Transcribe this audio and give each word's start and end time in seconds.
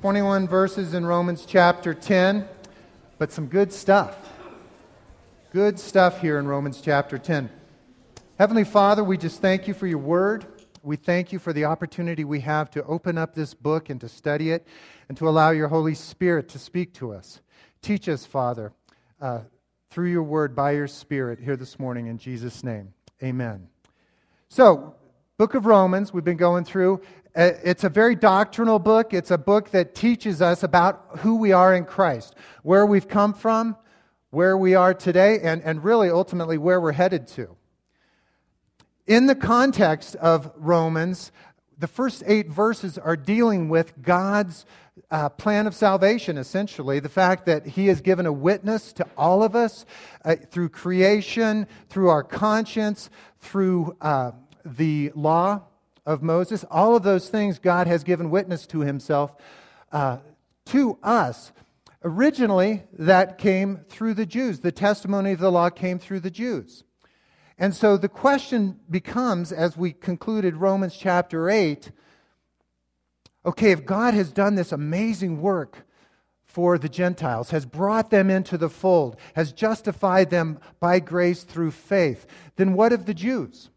21 0.00 0.46
verses 0.46 0.94
in 0.94 1.04
Romans 1.04 1.44
chapter 1.44 1.92
10, 1.92 2.46
but 3.18 3.32
some 3.32 3.48
good 3.48 3.72
stuff. 3.72 4.16
Good 5.52 5.76
stuff 5.80 6.20
here 6.20 6.38
in 6.38 6.46
Romans 6.46 6.80
chapter 6.80 7.18
10. 7.18 7.50
Heavenly 8.38 8.62
Father, 8.62 9.02
we 9.02 9.18
just 9.18 9.40
thank 9.40 9.66
you 9.66 9.74
for 9.74 9.88
your 9.88 9.98
word. 9.98 10.46
We 10.84 10.94
thank 10.94 11.32
you 11.32 11.40
for 11.40 11.52
the 11.52 11.64
opportunity 11.64 12.22
we 12.22 12.38
have 12.40 12.70
to 12.72 12.84
open 12.84 13.18
up 13.18 13.34
this 13.34 13.54
book 13.54 13.90
and 13.90 14.00
to 14.00 14.08
study 14.08 14.52
it 14.52 14.68
and 15.08 15.18
to 15.18 15.28
allow 15.28 15.50
your 15.50 15.66
Holy 15.66 15.96
Spirit 15.96 16.48
to 16.50 16.60
speak 16.60 16.94
to 16.94 17.12
us. 17.12 17.40
Teach 17.82 18.08
us, 18.08 18.24
Father, 18.24 18.72
uh, 19.20 19.40
through 19.90 20.12
your 20.12 20.22
word 20.22 20.54
by 20.54 20.72
your 20.72 20.86
Spirit 20.86 21.40
here 21.40 21.56
this 21.56 21.76
morning 21.76 22.06
in 22.06 22.18
Jesus' 22.18 22.62
name. 22.62 22.94
Amen. 23.20 23.66
So, 24.48 24.94
book 25.38 25.54
of 25.54 25.66
Romans, 25.66 26.12
we've 26.12 26.24
been 26.24 26.36
going 26.36 26.64
through. 26.64 27.00
Uh, 27.36 27.52
it's 27.62 27.84
a 27.84 27.88
very 27.88 28.16
doctrinal 28.16 28.80
book. 28.80 29.14
It's 29.14 29.30
a 29.30 29.38
book 29.38 29.70
that 29.70 29.94
teaches 29.94 30.42
us 30.42 30.64
about 30.64 31.06
who 31.18 31.36
we 31.36 31.52
are 31.52 31.76
in 31.76 31.84
Christ, 31.84 32.34
where 32.64 32.84
we've 32.84 33.06
come 33.06 33.32
from, 33.32 33.76
where 34.30 34.58
we 34.58 34.74
are 34.74 34.92
today, 34.92 35.38
and, 35.40 35.62
and 35.62 35.84
really 35.84 36.10
ultimately 36.10 36.58
where 36.58 36.80
we're 36.80 36.90
headed 36.90 37.28
to. 37.28 37.54
In 39.06 39.26
the 39.26 39.36
context 39.36 40.16
of 40.16 40.50
Romans, 40.56 41.30
the 41.78 41.86
first 41.86 42.24
eight 42.26 42.48
verses 42.48 42.98
are 42.98 43.16
dealing 43.16 43.68
with 43.68 44.02
God's 44.02 44.66
uh, 45.08 45.28
plan 45.28 45.68
of 45.68 45.74
salvation, 45.76 46.36
essentially. 46.36 46.98
The 46.98 47.08
fact 47.08 47.46
that 47.46 47.64
He 47.64 47.86
has 47.86 48.00
given 48.00 48.26
a 48.26 48.32
witness 48.32 48.92
to 48.94 49.06
all 49.16 49.44
of 49.44 49.54
us 49.54 49.86
uh, 50.24 50.34
through 50.50 50.70
creation, 50.70 51.68
through 51.88 52.08
our 52.08 52.24
conscience, 52.24 53.08
through 53.38 53.96
uh, 54.00 54.32
the 54.64 55.12
law 55.14 55.62
of 56.06 56.22
Moses, 56.22 56.64
all 56.70 56.96
of 56.96 57.02
those 57.02 57.28
things 57.28 57.58
God 57.58 57.86
has 57.86 58.02
given 58.02 58.30
witness 58.30 58.66
to 58.68 58.80
himself 58.80 59.34
uh, 59.92 60.18
to 60.66 60.98
us. 61.02 61.52
Originally, 62.04 62.84
that 62.92 63.38
came 63.38 63.84
through 63.88 64.14
the 64.14 64.26
Jews. 64.26 64.60
The 64.60 64.72
testimony 64.72 65.32
of 65.32 65.40
the 65.40 65.52
law 65.52 65.68
came 65.68 65.98
through 65.98 66.20
the 66.20 66.30
Jews. 66.30 66.84
And 67.58 67.74
so 67.74 67.96
the 67.96 68.08
question 68.08 68.78
becomes, 68.88 69.50
as 69.50 69.76
we 69.76 69.92
concluded 69.92 70.56
Romans 70.56 70.96
chapter 70.96 71.50
8, 71.50 71.90
okay, 73.44 73.72
if 73.72 73.84
God 73.84 74.14
has 74.14 74.30
done 74.30 74.54
this 74.54 74.70
amazing 74.70 75.42
work 75.42 75.84
for 76.44 76.78
the 76.78 76.88
Gentiles, 76.88 77.50
has 77.50 77.66
brought 77.66 78.10
them 78.10 78.30
into 78.30 78.56
the 78.56 78.70
fold, 78.70 79.16
has 79.34 79.52
justified 79.52 80.30
them 80.30 80.60
by 80.80 81.00
grace 81.00 81.42
through 81.42 81.72
faith, 81.72 82.26
then 82.56 82.74
what 82.74 82.92
of 82.92 83.06
the 83.06 83.14
Jews? 83.14 83.70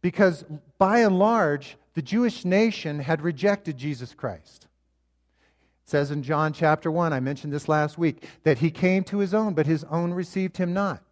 Because 0.00 0.44
by 0.78 1.00
and 1.00 1.18
large, 1.18 1.76
the 1.94 2.02
Jewish 2.02 2.44
nation 2.44 3.00
had 3.00 3.22
rejected 3.22 3.76
Jesus 3.76 4.14
Christ. 4.14 4.68
It 5.84 5.90
says 5.90 6.10
in 6.10 6.22
John 6.22 6.52
chapter 6.52 6.90
1, 6.90 7.12
I 7.12 7.20
mentioned 7.20 7.52
this 7.52 7.68
last 7.68 7.98
week, 7.98 8.24
that 8.44 8.58
he 8.58 8.70
came 8.70 9.02
to 9.04 9.18
his 9.18 9.34
own, 9.34 9.54
but 9.54 9.66
his 9.66 9.84
own 9.84 10.12
received 10.12 10.58
him 10.58 10.72
not. 10.72 11.02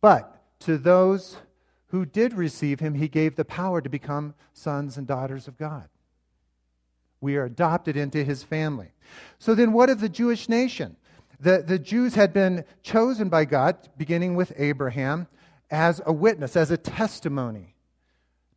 But 0.00 0.42
to 0.60 0.76
those 0.76 1.36
who 1.88 2.04
did 2.04 2.34
receive 2.34 2.80
him, 2.80 2.94
he 2.94 3.06
gave 3.06 3.36
the 3.36 3.44
power 3.44 3.80
to 3.80 3.88
become 3.88 4.34
sons 4.52 4.96
and 4.96 5.06
daughters 5.06 5.46
of 5.46 5.56
God. 5.56 5.88
We 7.20 7.36
are 7.36 7.44
adopted 7.44 7.96
into 7.96 8.24
his 8.24 8.42
family. 8.42 8.88
So 9.38 9.54
then, 9.54 9.72
what 9.72 9.88
of 9.88 10.00
the 10.00 10.08
Jewish 10.08 10.48
nation? 10.48 10.96
The, 11.38 11.62
the 11.64 11.78
Jews 11.78 12.14
had 12.14 12.32
been 12.32 12.64
chosen 12.82 13.28
by 13.28 13.44
God, 13.44 13.76
beginning 13.96 14.34
with 14.34 14.52
Abraham, 14.56 15.28
as 15.70 16.00
a 16.04 16.12
witness, 16.12 16.56
as 16.56 16.70
a 16.70 16.76
testimony 16.76 17.75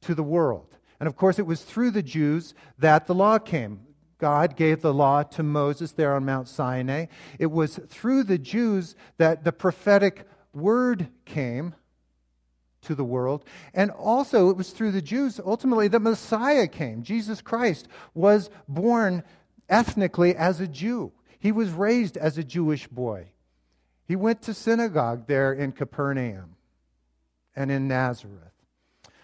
to 0.01 0.15
the 0.15 0.23
world. 0.23 0.77
And 0.99 1.07
of 1.07 1.15
course, 1.15 1.39
it 1.39 1.45
was 1.45 1.61
through 1.61 1.91
the 1.91 2.03
Jews 2.03 2.53
that 2.77 3.07
the 3.07 3.15
law 3.15 3.39
came. 3.39 3.81
God 4.17 4.57
gave 4.57 4.81
the 4.81 4.93
law 4.93 5.23
to 5.23 5.43
Moses 5.43 5.93
there 5.93 6.13
on 6.13 6.25
Mount 6.25 6.47
Sinai. 6.47 7.05
It 7.37 7.47
was 7.47 7.79
through 7.87 8.23
the 8.23 8.37
Jews 8.37 8.95
that 9.17 9.45
the 9.45 9.53
prophetic 9.53 10.27
word 10.53 11.07
came 11.25 11.73
to 12.81 12.95
the 12.95 13.03
world. 13.03 13.45
And 13.73 13.91
also, 13.91 14.49
it 14.49 14.57
was 14.57 14.71
through 14.71 14.91
the 14.91 15.01
Jews, 15.01 15.39
ultimately, 15.43 15.87
the 15.87 15.99
Messiah 15.99 16.67
came. 16.67 17.03
Jesus 17.03 17.41
Christ 17.41 17.87
was 18.13 18.49
born 18.67 19.23
ethnically 19.69 20.35
as 20.35 20.59
a 20.59 20.67
Jew, 20.67 21.11
he 21.37 21.51
was 21.51 21.69
raised 21.69 22.17
as 22.17 22.37
a 22.37 22.43
Jewish 22.43 22.87
boy. 22.87 23.27
He 24.05 24.15
went 24.15 24.41
to 24.43 24.53
synagogue 24.53 25.27
there 25.27 25.53
in 25.53 25.71
Capernaum 25.71 26.55
and 27.55 27.69
in 27.69 27.87
Nazareth. 27.87 28.48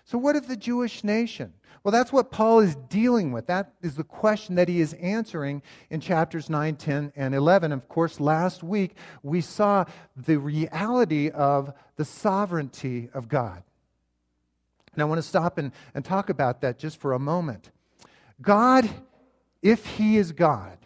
So, 0.05 0.19
what 0.19 0.35
of 0.35 0.47
the 0.47 0.55
Jewish 0.55 1.03
nation? 1.03 1.53
Well, 1.83 1.91
that's 1.91 2.13
what 2.13 2.31
Paul 2.31 2.59
is 2.59 2.75
dealing 2.89 3.31
with. 3.31 3.47
That 3.47 3.73
is 3.81 3.95
the 3.95 4.03
question 4.03 4.55
that 4.55 4.69
he 4.69 4.79
is 4.79 4.93
answering 4.93 5.61
in 5.89 5.99
chapters 5.99 6.49
9, 6.49 6.75
10, 6.75 7.13
and 7.15 7.35
11. 7.35 7.71
Of 7.71 7.87
course, 7.87 8.19
last 8.19 8.63
week 8.63 8.95
we 9.23 9.41
saw 9.41 9.85
the 10.15 10.37
reality 10.37 11.29
of 11.29 11.73
the 11.95 12.05
sovereignty 12.05 13.09
of 13.13 13.27
God. 13.27 13.63
And 14.93 15.01
I 15.01 15.05
want 15.05 15.19
to 15.19 15.27
stop 15.27 15.57
and, 15.57 15.71
and 15.93 16.05
talk 16.05 16.29
about 16.29 16.61
that 16.61 16.79
just 16.79 16.99
for 16.99 17.13
a 17.13 17.19
moment. 17.19 17.71
God, 18.41 18.89
if 19.61 19.85
He 19.85 20.17
is 20.17 20.31
God, 20.31 20.77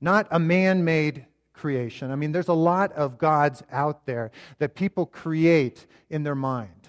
not 0.00 0.26
a 0.30 0.38
man 0.38 0.84
made 0.84 1.26
creation, 1.54 2.10
I 2.10 2.16
mean, 2.16 2.32
there's 2.32 2.48
a 2.48 2.54
lot 2.54 2.92
of 2.92 3.18
gods 3.18 3.62
out 3.70 4.06
there 4.06 4.30
that 4.58 4.74
people 4.74 5.06
create 5.06 5.86
in 6.10 6.22
their 6.22 6.34
mind. 6.34 6.83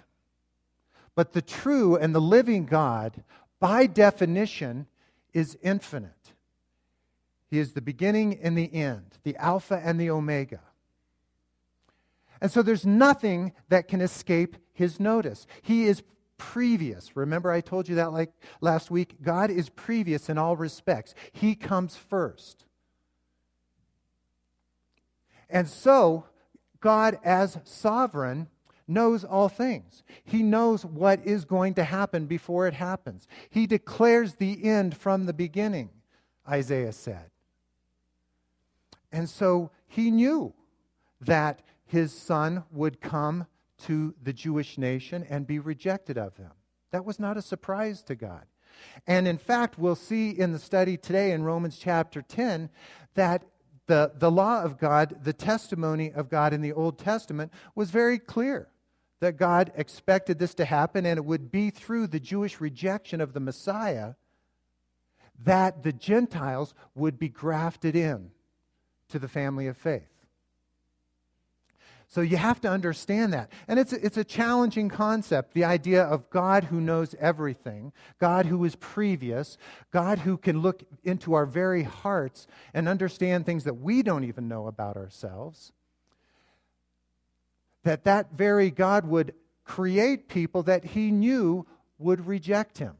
But 1.15 1.33
the 1.33 1.41
true 1.41 1.95
and 1.95 2.13
the 2.13 2.21
living 2.21 2.65
God, 2.65 3.23
by 3.59 3.87
definition, 3.87 4.87
is 5.33 5.57
infinite. 5.63 6.11
He 7.49 7.59
is 7.59 7.73
the 7.73 7.81
beginning 7.81 8.39
and 8.41 8.57
the 8.57 8.73
end, 8.73 9.17
the 9.23 9.37
Alpha 9.37 9.81
and 9.83 9.99
the 9.99 10.09
Omega. 10.09 10.59
And 12.41 12.51
so 12.51 12.61
there's 12.61 12.85
nothing 12.85 13.53
that 13.69 13.87
can 13.87 14.01
escape 14.01 14.57
his 14.73 14.99
notice. 14.99 15.47
He 15.61 15.85
is 15.85 16.03
previous. 16.37 17.15
Remember, 17.15 17.51
I 17.51 17.61
told 17.61 17.87
you 17.87 17.95
that 17.95 18.11
like 18.11 18.33
last 18.61 18.91
week? 18.91 19.21
God 19.21 19.49
is 19.49 19.69
previous 19.69 20.29
in 20.29 20.37
all 20.37 20.55
respects, 20.55 21.15
He 21.31 21.55
comes 21.55 21.95
first. 21.95 22.65
And 25.49 25.67
so, 25.69 26.25
God, 26.79 27.19
as 27.23 27.59
sovereign, 27.63 28.47
knows 28.87 29.23
all 29.23 29.49
things. 29.49 30.03
He 30.23 30.43
knows 30.43 30.85
what 30.85 31.25
is 31.25 31.45
going 31.45 31.73
to 31.75 31.83
happen 31.83 32.25
before 32.25 32.67
it 32.67 32.73
happens. 32.73 33.27
He 33.49 33.67
declares 33.67 34.35
the 34.35 34.63
end 34.63 34.95
from 34.95 35.25
the 35.25 35.33
beginning, 35.33 35.89
Isaiah 36.47 36.93
said. 36.93 37.29
And 39.11 39.29
so 39.29 39.71
he 39.87 40.11
knew 40.11 40.53
that 41.21 41.61
his 41.85 42.13
son 42.13 42.63
would 42.71 43.01
come 43.01 43.47
to 43.83 44.13
the 44.21 44.33
Jewish 44.33 44.77
nation 44.77 45.25
and 45.29 45.47
be 45.47 45.59
rejected 45.59 46.17
of 46.17 46.35
them. 46.35 46.51
That 46.91 47.05
was 47.05 47.19
not 47.19 47.37
a 47.37 47.41
surprise 47.41 48.03
to 48.03 48.15
God. 48.15 48.45
And 49.07 49.27
in 49.27 49.37
fact, 49.37 49.77
we'll 49.77 49.95
see 49.95 50.31
in 50.31 50.51
the 50.51 50.59
study 50.59 50.97
today 50.97 51.31
in 51.31 51.43
Romans 51.43 51.77
chapter 51.77 52.21
10 52.21 52.69
that 53.15 53.43
the, 53.87 54.11
the 54.15 54.31
law 54.31 54.63
of 54.63 54.77
God, 54.77 55.17
the 55.23 55.33
testimony 55.33 56.11
of 56.11 56.29
God 56.29 56.53
in 56.53 56.61
the 56.61 56.73
Old 56.73 56.97
Testament, 56.97 57.51
was 57.75 57.91
very 57.91 58.17
clear 58.17 58.67
that 59.19 59.37
God 59.37 59.71
expected 59.75 60.39
this 60.39 60.53
to 60.55 60.65
happen, 60.65 61.05
and 61.05 61.17
it 61.17 61.25
would 61.25 61.51
be 61.51 61.69
through 61.69 62.07
the 62.07 62.19
Jewish 62.19 62.59
rejection 62.59 63.21
of 63.21 63.33
the 63.33 63.39
Messiah 63.39 64.13
that 65.43 65.83
the 65.83 65.93
Gentiles 65.93 66.73
would 66.93 67.19
be 67.19 67.29
grafted 67.29 67.95
in 67.95 68.31
to 69.09 69.19
the 69.19 69.27
family 69.27 69.67
of 69.67 69.77
faith. 69.77 70.15
So 72.07 72.21
you 72.21 72.37
have 72.37 72.61
to 72.61 72.69
understand 72.69 73.33
that. 73.33 73.51
And 73.67 73.79
it's 73.79 73.91
a, 73.91 74.05
it's 74.05 74.17
a 74.17 74.23
challenging 74.23 74.89
concept 74.89 75.53
the 75.53 75.65
idea 75.65 76.03
of 76.03 76.29
God 76.29 76.65
who 76.65 76.79
knows 76.79 77.15
everything, 77.19 77.91
God 78.19 78.45
who 78.45 78.63
is 78.63 78.75
previous, 78.75 79.57
God 79.91 80.19
who 80.19 80.37
can 80.37 80.59
look 80.59 80.83
into 81.03 81.33
our 81.33 81.45
very 81.45 81.83
hearts 81.83 82.47
and 82.73 82.87
understand 82.87 83.45
things 83.45 83.63
that 83.63 83.73
we 83.73 84.03
don't 84.03 84.23
even 84.23 84.47
know 84.47 84.67
about 84.67 84.97
ourselves 84.97 85.73
that 87.85 88.03
that 88.03 88.33
very 88.33 88.71
God 88.71 89.07
would 89.07 89.33
create 89.63 90.27
people 90.27 90.63
that 90.63 90.83
he 90.83 91.11
knew 91.11 91.65
would 91.97 92.27
reject 92.27 92.77
him. 92.77 92.95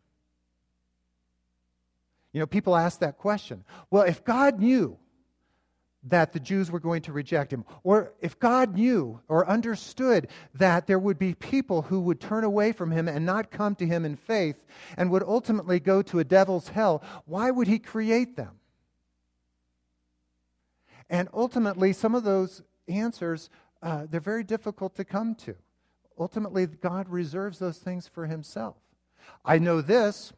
You 2.32 2.40
know, 2.40 2.46
people 2.46 2.76
ask 2.76 3.00
that 3.00 3.18
question. 3.18 3.64
Well, 3.90 4.04
if 4.04 4.24
God 4.24 4.60
knew 4.60 4.98
that 6.04 6.34
the 6.34 6.40
Jews 6.40 6.70
were 6.70 6.80
going 6.80 7.02
to 7.04 7.12
reject 7.12 7.52
him, 7.52 7.66
or 7.84 8.14
if 8.22 8.38
God 8.40 8.76
knew 8.76 9.20
or 9.28 9.50
understood 9.50 10.28
that 10.54 10.86
there 10.86 11.00
would 11.00 11.18
be 11.18 11.34
people 11.34 11.82
who 11.82 12.02
would 12.02 12.20
turn 12.20 12.44
away 12.44 12.72
from 12.72 12.92
him 12.92 13.08
and 13.08 13.26
not 13.26 13.50
come 13.50 13.74
to 13.76 13.88
him 13.88 14.06
in 14.06 14.16
faith 14.16 14.64
and 14.98 15.10
would 15.10 15.24
ultimately 15.24 15.80
go 15.80 16.04
to 16.04 16.20
a 16.20 16.24
devil's 16.24 16.68
hell, 16.70 17.02
why 17.26 17.50
would 17.50 17.68
he 17.68 17.80
create 17.80 18.36
them? 18.36 18.60
And 21.10 21.28
ultimately, 21.34 21.92
some 21.94 22.14
of 22.14 22.24
those 22.24 22.62
answers 22.88 23.50
uh, 23.86 24.08
they're 24.10 24.20
very 24.20 24.44
difficult 24.44 24.96
to 24.96 25.06
come 25.06 25.36
to. 25.36 25.56
Ultimately, 26.18 26.66
God 26.66 27.08
reserves 27.08 27.60
those 27.60 27.78
things 27.78 28.08
for 28.08 28.26
Himself. 28.26 28.76
I 29.46 29.60
know 29.60 29.80
this. 29.80 30.34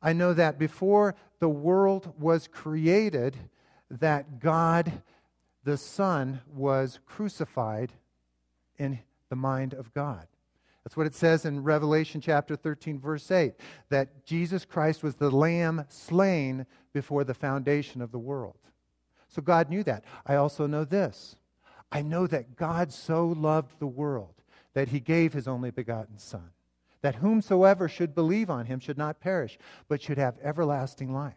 I 0.00 0.12
know 0.12 0.32
that 0.32 0.58
before 0.58 1.16
the 1.40 1.48
world 1.48 2.14
was 2.18 2.46
created 2.46 3.36
that 3.90 4.38
God 4.38 5.02
the 5.64 5.76
Son 5.76 6.40
was 6.54 7.00
crucified 7.06 7.92
in 8.78 9.00
the 9.28 9.36
mind 9.36 9.72
of 9.74 9.92
God. 9.94 10.26
That's 10.84 10.96
what 10.96 11.06
it 11.06 11.14
says 11.14 11.46
in 11.46 11.62
Revelation 11.62 12.20
chapter 12.20 12.54
13, 12.54 13.00
verse 13.00 13.30
8, 13.30 13.54
that 13.88 14.26
Jesus 14.26 14.66
Christ 14.66 15.02
was 15.02 15.14
the 15.14 15.30
Lamb 15.30 15.86
slain 15.88 16.66
before 16.92 17.24
the 17.24 17.34
foundation 17.34 18.02
of 18.02 18.12
the 18.12 18.18
world. 18.18 18.58
So 19.28 19.40
God 19.40 19.70
knew 19.70 19.82
that. 19.84 20.04
I 20.26 20.36
also 20.36 20.66
know 20.66 20.84
this 20.84 21.36
I 21.90 22.02
know 22.02 22.26
that 22.26 22.56
God 22.56 22.92
so 22.92 23.26
loved 23.26 23.78
the 23.78 23.86
world 23.86 24.34
that 24.72 24.88
he 24.88 25.00
gave 25.00 25.32
his 25.32 25.46
only 25.46 25.70
begotten 25.70 26.18
Son, 26.18 26.50
that 27.02 27.16
whomsoever 27.16 27.88
should 27.88 28.14
believe 28.14 28.50
on 28.50 28.66
him 28.66 28.80
should 28.80 28.98
not 28.98 29.20
perish, 29.20 29.58
but 29.88 30.02
should 30.02 30.18
have 30.18 30.36
everlasting 30.42 31.12
life. 31.12 31.34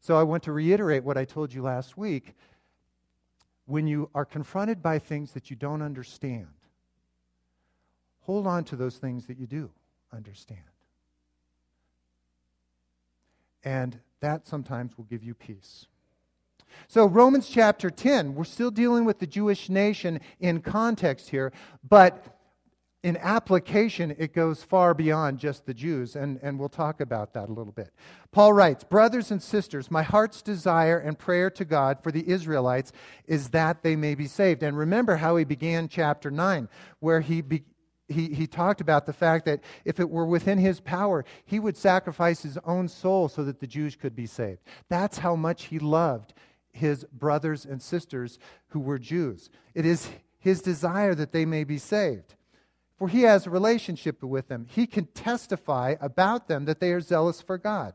So 0.00 0.16
I 0.16 0.22
want 0.22 0.44
to 0.44 0.52
reiterate 0.52 1.04
what 1.04 1.16
I 1.18 1.24
told 1.24 1.52
you 1.52 1.62
last 1.62 1.96
week. 1.96 2.34
When 3.66 3.86
you 3.86 4.10
are 4.14 4.24
confronted 4.24 4.82
by 4.82 4.98
things 4.98 5.32
that 5.32 5.50
you 5.50 5.56
don't 5.56 5.82
understand, 5.82 6.48
hold 8.20 8.46
on 8.46 8.64
to 8.64 8.76
those 8.76 8.96
things 8.96 9.26
that 9.26 9.38
you 9.38 9.46
do 9.46 9.70
understand. 10.12 10.60
And 13.64 13.98
that 14.20 14.46
sometimes 14.46 14.96
will 14.96 15.04
give 15.04 15.22
you 15.22 15.34
peace. 15.34 15.86
So, 16.88 17.06
Romans 17.06 17.48
chapter 17.48 17.90
10, 17.90 18.34
we're 18.34 18.44
still 18.44 18.70
dealing 18.70 19.04
with 19.04 19.18
the 19.18 19.26
Jewish 19.26 19.68
nation 19.68 20.20
in 20.40 20.60
context 20.60 21.30
here, 21.30 21.52
but 21.88 22.38
in 23.04 23.16
application, 23.18 24.14
it 24.18 24.34
goes 24.34 24.64
far 24.64 24.92
beyond 24.92 25.38
just 25.38 25.66
the 25.66 25.74
Jews, 25.74 26.16
and, 26.16 26.38
and 26.42 26.58
we'll 26.58 26.68
talk 26.68 27.00
about 27.00 27.32
that 27.34 27.48
a 27.48 27.52
little 27.52 27.72
bit. 27.72 27.92
Paul 28.32 28.52
writes 28.52 28.82
Brothers 28.82 29.30
and 29.30 29.40
sisters, 29.40 29.90
my 29.90 30.02
heart's 30.02 30.42
desire 30.42 30.98
and 30.98 31.16
prayer 31.16 31.48
to 31.50 31.64
God 31.64 32.02
for 32.02 32.10
the 32.10 32.28
Israelites 32.28 32.92
is 33.26 33.50
that 33.50 33.82
they 33.82 33.94
may 33.94 34.16
be 34.16 34.26
saved. 34.26 34.64
And 34.64 34.76
remember 34.76 35.16
how 35.16 35.36
he 35.36 35.44
began 35.44 35.88
chapter 35.88 36.28
9, 36.28 36.68
where 36.98 37.20
he, 37.20 37.40
be, 37.40 37.62
he, 38.08 38.34
he 38.34 38.48
talked 38.48 38.80
about 38.80 39.06
the 39.06 39.12
fact 39.12 39.44
that 39.44 39.60
if 39.84 40.00
it 40.00 40.10
were 40.10 40.26
within 40.26 40.58
his 40.58 40.80
power, 40.80 41.24
he 41.44 41.60
would 41.60 41.76
sacrifice 41.76 42.42
his 42.42 42.58
own 42.64 42.88
soul 42.88 43.28
so 43.28 43.44
that 43.44 43.60
the 43.60 43.66
Jews 43.68 43.94
could 43.94 44.16
be 44.16 44.26
saved. 44.26 44.60
That's 44.88 45.18
how 45.18 45.36
much 45.36 45.66
he 45.66 45.78
loved 45.78 46.34
his 46.78 47.04
brothers 47.12 47.64
and 47.64 47.82
sisters 47.82 48.38
who 48.68 48.80
were 48.80 48.98
Jews. 48.98 49.50
It 49.74 49.84
is 49.84 50.08
his 50.38 50.62
desire 50.62 51.14
that 51.14 51.32
they 51.32 51.44
may 51.44 51.64
be 51.64 51.78
saved 51.78 52.34
for 52.98 53.08
he 53.08 53.22
has 53.22 53.46
a 53.46 53.50
relationship 53.50 54.22
with 54.22 54.48
them. 54.48 54.66
He 54.68 54.86
can 54.86 55.06
testify 55.06 55.94
about 56.00 56.48
them 56.48 56.64
that 56.64 56.80
they 56.80 56.92
are 56.92 57.00
zealous 57.00 57.40
for 57.40 57.56
God. 57.56 57.94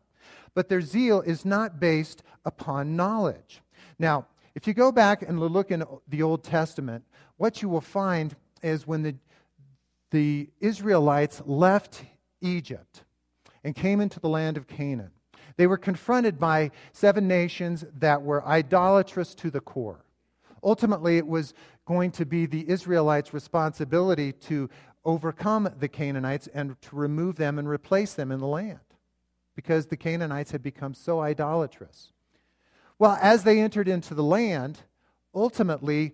But 0.53 0.69
their 0.69 0.81
zeal 0.81 1.19
is 1.21 1.43
not 1.43 1.79
based 1.79 2.23
upon 2.45 2.95
knowledge. 2.95 3.61
Now, 3.99 4.27
if 4.55 4.65
you 4.65 4.73
go 4.73 4.91
back 4.91 5.21
and 5.21 5.39
look 5.39 5.71
in 5.71 5.83
the 6.07 6.23
Old 6.23 6.43
Testament, 6.43 7.03
what 7.35 7.61
you 7.61 7.67
will 7.67 7.81
find 7.81 8.35
is 8.61 8.87
when 8.87 9.03
the, 9.03 9.15
the 10.11 10.49
Israelites 10.61 11.41
left 11.45 12.05
Egypt 12.39 13.03
and 13.63 13.75
came 13.75 13.99
into 13.99 14.21
the 14.21 14.29
land 14.29 14.55
of 14.55 14.67
Canaan, 14.67 15.11
they 15.55 15.67
were 15.67 15.77
confronted 15.77 16.39
by 16.39 16.71
seven 16.91 17.27
nations 17.27 17.85
that 17.99 18.21
were 18.21 18.45
idolatrous 18.47 19.35
to 19.35 19.49
the 19.49 19.61
core. 19.61 20.05
Ultimately, 20.63 21.17
it 21.17 21.27
was 21.27 21.53
going 21.85 22.11
to 22.11 22.25
be 22.25 22.45
the 22.45 22.69
Israelites' 22.69 23.33
responsibility 23.33 24.31
to 24.31 24.69
overcome 25.05 25.69
the 25.79 25.87
Canaanites 25.87 26.47
and 26.53 26.79
to 26.81 26.95
remove 26.95 27.35
them 27.35 27.59
and 27.59 27.67
replace 27.67 28.13
them 28.13 28.31
in 28.31 28.39
the 28.39 28.47
land 28.47 28.79
because 29.55 29.87
the 29.87 29.97
Canaanites 29.97 30.51
had 30.51 30.63
become 30.63 30.93
so 30.93 31.19
idolatrous. 31.19 32.11
Well, 32.97 33.17
as 33.21 33.43
they 33.43 33.59
entered 33.59 33.87
into 33.87 34.13
the 34.13 34.23
land, 34.23 34.79
ultimately, 35.35 36.13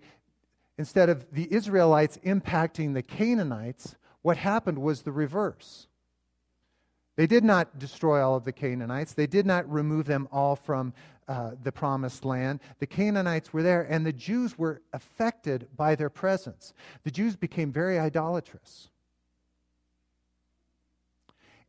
instead 0.76 1.08
of 1.08 1.26
the 1.32 1.52
Israelites 1.52 2.18
impacting 2.24 2.94
the 2.94 3.02
Canaanites, 3.02 3.96
what 4.22 4.36
happened 4.36 4.78
was 4.78 5.02
the 5.02 5.12
reverse. 5.12 5.86
They 7.16 7.26
did 7.26 7.44
not 7.44 7.78
destroy 7.78 8.22
all 8.22 8.36
of 8.36 8.44
the 8.44 8.52
Canaanites. 8.52 9.12
They 9.12 9.26
did 9.26 9.46
not 9.46 9.70
remove 9.70 10.06
them 10.06 10.28
all 10.32 10.56
from 10.56 10.94
uh, 11.28 11.52
the 11.62 11.72
promised 11.72 12.24
land. 12.24 12.60
The 12.78 12.86
Canaanites 12.86 13.52
were 13.52 13.62
there, 13.62 13.82
and 13.82 14.04
the 14.04 14.12
Jews 14.12 14.58
were 14.58 14.82
affected 14.92 15.68
by 15.76 15.94
their 15.94 16.10
presence. 16.10 16.72
The 17.04 17.10
Jews 17.10 17.36
became 17.36 17.72
very 17.72 17.98
idolatrous. 17.98 18.90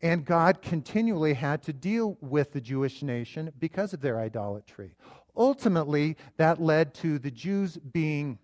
And 0.01 0.25
God 0.25 0.61
continually 0.61 1.35
had 1.35 1.61
to 1.63 1.73
deal 1.73 2.17
with 2.21 2.53
the 2.53 2.61
Jewish 2.61 3.03
nation 3.03 3.51
because 3.59 3.93
of 3.93 4.01
their 4.01 4.19
idolatry. 4.19 4.95
Ultimately, 5.37 6.17
that 6.37 6.59
led 6.59 6.93
to 6.95 7.19
the 7.19 7.29
Jews 7.29 7.77
being 7.77 8.39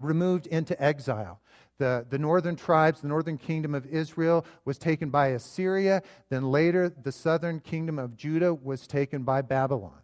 removed 0.00 0.46
into 0.46 0.80
exile. 0.80 1.40
The, 1.78 2.04
the 2.10 2.18
northern 2.18 2.56
tribes, 2.56 3.00
the 3.00 3.08
northern 3.08 3.38
kingdom 3.38 3.74
of 3.74 3.86
Israel, 3.86 4.44
was 4.64 4.78
taken 4.78 5.10
by 5.10 5.28
Assyria. 5.28 6.02
Then 6.28 6.50
later, 6.50 6.88
the 6.88 7.12
southern 7.12 7.60
kingdom 7.60 7.98
of 7.98 8.16
Judah 8.16 8.52
was 8.52 8.86
taken 8.86 9.22
by 9.22 9.42
Babylon. 9.42 10.00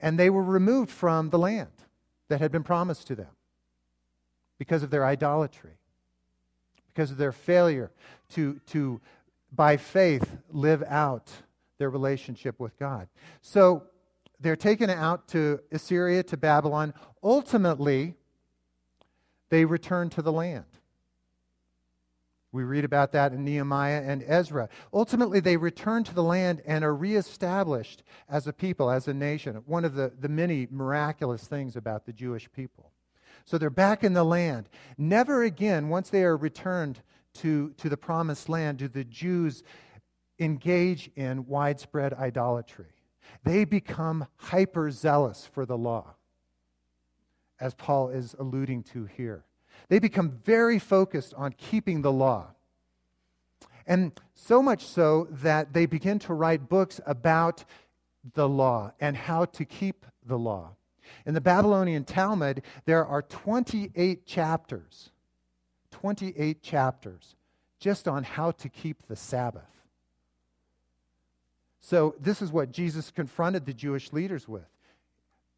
And 0.00 0.18
they 0.18 0.28
were 0.28 0.42
removed 0.42 0.90
from 0.90 1.30
the 1.30 1.38
land 1.38 1.70
that 2.28 2.40
had 2.40 2.52
been 2.52 2.62
promised 2.62 3.06
to 3.06 3.14
them 3.14 3.30
because 4.58 4.82
of 4.82 4.90
their 4.90 5.06
idolatry, 5.06 5.78
because 6.92 7.10
of 7.10 7.16
their 7.16 7.32
failure 7.32 7.90
to, 8.34 8.60
to 8.66 9.00
by 9.50 9.76
faith, 9.76 10.36
live 10.50 10.82
out 10.88 11.30
their 11.78 11.90
relationship 11.90 12.60
with 12.60 12.78
God. 12.78 13.08
So 13.40 13.84
they're 14.40 14.56
taken 14.56 14.90
out 14.90 15.28
to 15.28 15.60
Assyria, 15.72 16.22
to 16.24 16.36
Babylon. 16.36 16.92
Ultimately, 17.22 18.14
they 19.50 19.64
return 19.64 20.10
to 20.10 20.22
the 20.22 20.32
land. 20.32 20.64
We 22.54 22.62
read 22.62 22.84
about 22.84 23.10
that 23.12 23.32
in 23.32 23.44
Nehemiah 23.44 24.02
and 24.04 24.22
Ezra. 24.28 24.68
Ultimately, 24.92 25.40
they 25.40 25.56
return 25.56 26.04
to 26.04 26.14
the 26.14 26.22
land 26.22 26.62
and 26.64 26.84
are 26.84 26.94
reestablished 26.94 28.04
as 28.28 28.46
a 28.46 28.52
people, 28.52 28.90
as 28.90 29.08
a 29.08 29.14
nation. 29.14 29.56
One 29.66 29.84
of 29.84 29.94
the, 29.94 30.12
the 30.20 30.28
many 30.28 30.68
miraculous 30.70 31.48
things 31.48 31.74
about 31.74 32.06
the 32.06 32.12
Jewish 32.12 32.48
people. 32.52 32.92
So 33.44 33.58
they're 33.58 33.70
back 33.70 34.04
in 34.04 34.12
the 34.12 34.24
land. 34.24 34.68
Never 34.96 35.42
again, 35.42 35.88
once 35.88 36.10
they 36.10 36.22
are 36.22 36.36
returned 36.36 37.02
to, 37.40 37.72
to 37.72 37.88
the 37.88 37.96
promised 37.96 38.48
land, 38.48 38.78
do 38.78 38.86
the 38.86 39.02
Jews 39.02 39.64
engage 40.38 41.10
in 41.16 41.46
widespread 41.46 42.14
idolatry. 42.14 42.92
They 43.42 43.64
become 43.64 44.28
hyper 44.36 44.92
zealous 44.92 45.48
for 45.52 45.66
the 45.66 45.76
law 45.76 46.14
as 47.60 47.74
Paul 47.74 48.10
is 48.10 48.34
alluding 48.38 48.82
to 48.84 49.04
here. 49.04 49.44
They 49.88 49.98
become 49.98 50.40
very 50.44 50.78
focused 50.78 51.34
on 51.34 51.52
keeping 51.52 52.02
the 52.02 52.12
law. 52.12 52.48
And 53.86 54.12
so 54.34 54.62
much 54.62 54.84
so 54.84 55.28
that 55.30 55.72
they 55.72 55.86
begin 55.86 56.18
to 56.20 56.34
write 56.34 56.68
books 56.68 57.00
about 57.06 57.64
the 58.34 58.48
law 58.48 58.92
and 59.00 59.16
how 59.16 59.44
to 59.46 59.64
keep 59.64 60.06
the 60.24 60.38
law. 60.38 60.70
In 61.26 61.34
the 61.34 61.40
Babylonian 61.40 62.04
Talmud, 62.04 62.62
there 62.86 63.04
are 63.04 63.22
28 63.22 64.26
chapters, 64.26 65.10
28 65.90 66.62
chapters 66.62 67.36
just 67.78 68.08
on 68.08 68.24
how 68.24 68.50
to 68.52 68.68
keep 68.70 69.06
the 69.06 69.16
Sabbath. 69.16 69.62
So, 71.80 72.14
this 72.18 72.40
is 72.40 72.50
what 72.50 72.72
Jesus 72.72 73.10
confronted 73.10 73.66
the 73.66 73.74
Jewish 73.74 74.10
leaders 74.10 74.48
with. 74.48 74.64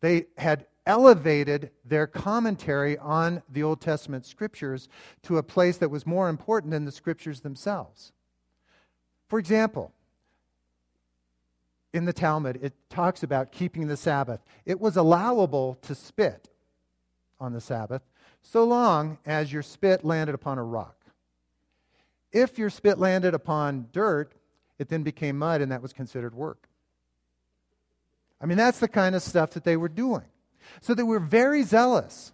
They 0.00 0.26
had 0.36 0.66
elevated 0.86 1.70
their 1.84 2.06
commentary 2.06 2.96
on 2.98 3.42
the 3.48 3.62
Old 3.62 3.80
Testament 3.80 4.24
scriptures 4.24 4.88
to 5.22 5.38
a 5.38 5.42
place 5.42 5.76
that 5.78 5.90
was 5.90 6.06
more 6.06 6.28
important 6.28 6.70
than 6.70 6.84
the 6.84 6.92
scriptures 6.92 7.40
themselves. 7.40 8.12
For 9.28 9.38
example, 9.38 9.92
in 11.92 12.04
the 12.04 12.12
Talmud, 12.12 12.60
it 12.62 12.74
talks 12.88 13.22
about 13.22 13.52
keeping 13.52 13.88
the 13.88 13.96
Sabbath. 13.96 14.40
It 14.64 14.80
was 14.80 14.96
allowable 14.96 15.78
to 15.82 15.94
spit 15.94 16.48
on 17.40 17.52
the 17.52 17.60
Sabbath 17.60 18.02
so 18.42 18.64
long 18.64 19.18
as 19.26 19.52
your 19.52 19.62
spit 19.62 20.04
landed 20.04 20.34
upon 20.34 20.58
a 20.58 20.62
rock. 20.62 20.94
If 22.32 22.58
your 22.58 22.70
spit 22.70 22.98
landed 22.98 23.34
upon 23.34 23.88
dirt, 23.92 24.32
it 24.78 24.88
then 24.88 25.02
became 25.02 25.38
mud, 25.38 25.60
and 25.60 25.72
that 25.72 25.82
was 25.82 25.92
considered 25.92 26.34
work. 26.34 26.68
I 28.40 28.46
mean, 28.46 28.58
that's 28.58 28.78
the 28.78 28.88
kind 28.88 29.14
of 29.14 29.22
stuff 29.22 29.50
that 29.52 29.64
they 29.64 29.76
were 29.76 29.88
doing. 29.88 30.24
So 30.80 30.94
they 30.94 31.02
were 31.02 31.20
very 31.20 31.62
zealous. 31.62 32.32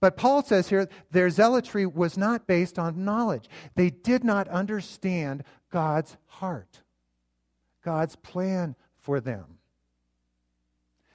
But 0.00 0.16
Paul 0.16 0.42
says 0.42 0.68
here 0.68 0.88
their 1.10 1.30
zealotry 1.30 1.86
was 1.86 2.16
not 2.18 2.46
based 2.46 2.78
on 2.78 3.04
knowledge. 3.04 3.48
They 3.74 3.90
did 3.90 4.24
not 4.24 4.48
understand 4.48 5.42
God's 5.70 6.16
heart, 6.26 6.82
God's 7.82 8.16
plan 8.16 8.76
for 8.98 9.20
them. 9.20 9.44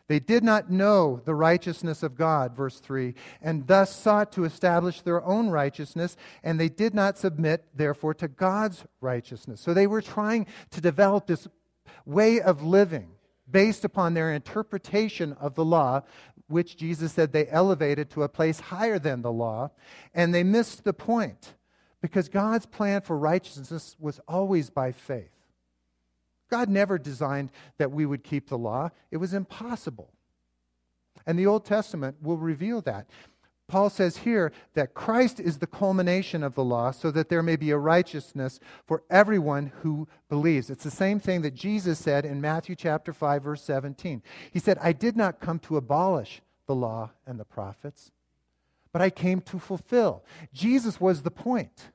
They 0.08 0.20
did 0.20 0.44
not 0.44 0.70
know 0.70 1.22
the 1.24 1.36
righteousness 1.36 2.04
of 2.04 2.18
God, 2.18 2.54
verse 2.54 2.82
3, 2.82 3.16
and 3.42 3.66
thus 3.66 3.96
sought 3.96 4.34
to 4.34 4.44
establish 4.44 5.00
their 5.00 5.24
own 5.24 5.48
righteousness, 5.48 6.18
and 6.44 6.60
they 6.60 6.68
did 6.68 6.94
not 6.94 7.18
submit, 7.18 7.64
therefore, 7.74 8.14
to 8.16 8.28
God's 8.28 8.84
righteousness. 9.00 9.62
So 9.62 9.74
they 9.74 9.88
were 9.88 10.02
trying 10.02 10.48
to 10.72 10.82
develop 10.82 11.28
this 11.28 11.48
way 12.06 12.42
of 12.42 12.62
living 12.62 13.12
based 13.52 13.84
upon 13.86 14.14
their 14.14 14.32
interpretation 14.32 15.34
of 15.34 15.56
the 15.56 15.66
law, 15.66 16.02
which 16.48 16.78
Jesus 16.78 17.14
said 17.14 17.32
they 17.32 17.48
elevated 17.48 18.10
to 18.12 18.24
a 18.24 18.30
place 18.30 18.60
higher 18.60 19.00
than 19.00 19.22
the 19.22 19.32
law, 19.32 19.72
and 20.14 20.34
they 20.34 20.44
missed 20.44 20.84
the 20.84 20.94
point 20.94 21.54
because 22.02 22.30
God's 22.30 22.66
plan 22.66 23.02
for 23.02 23.18
righteousness 23.18 23.96
was 24.00 24.20
always 24.28 24.70
by 24.70 24.92
faith. 24.92 25.32
God 26.50 26.68
never 26.68 26.98
designed 26.98 27.52
that 27.78 27.92
we 27.92 28.06
would 28.06 28.24
keep 28.24 28.50
the 28.50 28.58
law, 28.58 28.90
it 29.10 29.18
was 29.18 29.34
impossible. 29.34 30.12
And 31.26 31.38
the 31.38 31.48
Old 31.48 31.66
Testament 31.66 32.18
will 32.22 32.38
reveal 32.38 32.82
that. 32.82 33.08
Paul 33.72 33.90
says 33.90 34.18
here 34.18 34.52
that 34.74 34.94
Christ 34.94 35.40
is 35.40 35.60
the 35.60 35.66
culmination 35.66 36.44
of 36.44 36.56
the 36.56 36.64
law 36.64 36.92
so 36.92 37.10
that 37.12 37.30
there 37.30 37.42
may 37.42 37.56
be 37.56 37.72
a 37.72 37.78
righteousness 37.78 38.60
for 38.86 39.04
everyone 39.10 39.72
who 39.82 40.10
believes. 40.28 40.70
It's 40.70 40.84
the 40.84 40.92
same 40.92 41.22
thing 41.22 41.42
that 41.44 41.56
Jesus 41.56 41.98
said 41.98 42.26
in 42.26 42.42
Matthew 42.42 42.76
chapter 42.76 43.14
5 43.14 43.44
verse 43.44 43.64
17. 43.64 44.24
He 44.52 44.60
said, 44.60 44.78
"I 44.80 44.92
did 44.92 45.16
not 45.16 45.40
come 45.40 45.58
to 45.60 45.78
abolish 45.78 46.42
the 46.66 46.76
law 46.76 47.12
and 47.26 47.40
the 47.40 47.46
prophets, 47.46 48.12
but 48.92 49.02
I 49.02 49.10
came 49.10 49.40
to 49.40 49.58
fulfill." 49.58 50.26
Jesus 50.52 51.00
was 51.00 51.22
the 51.22 51.32
point. 51.32 51.92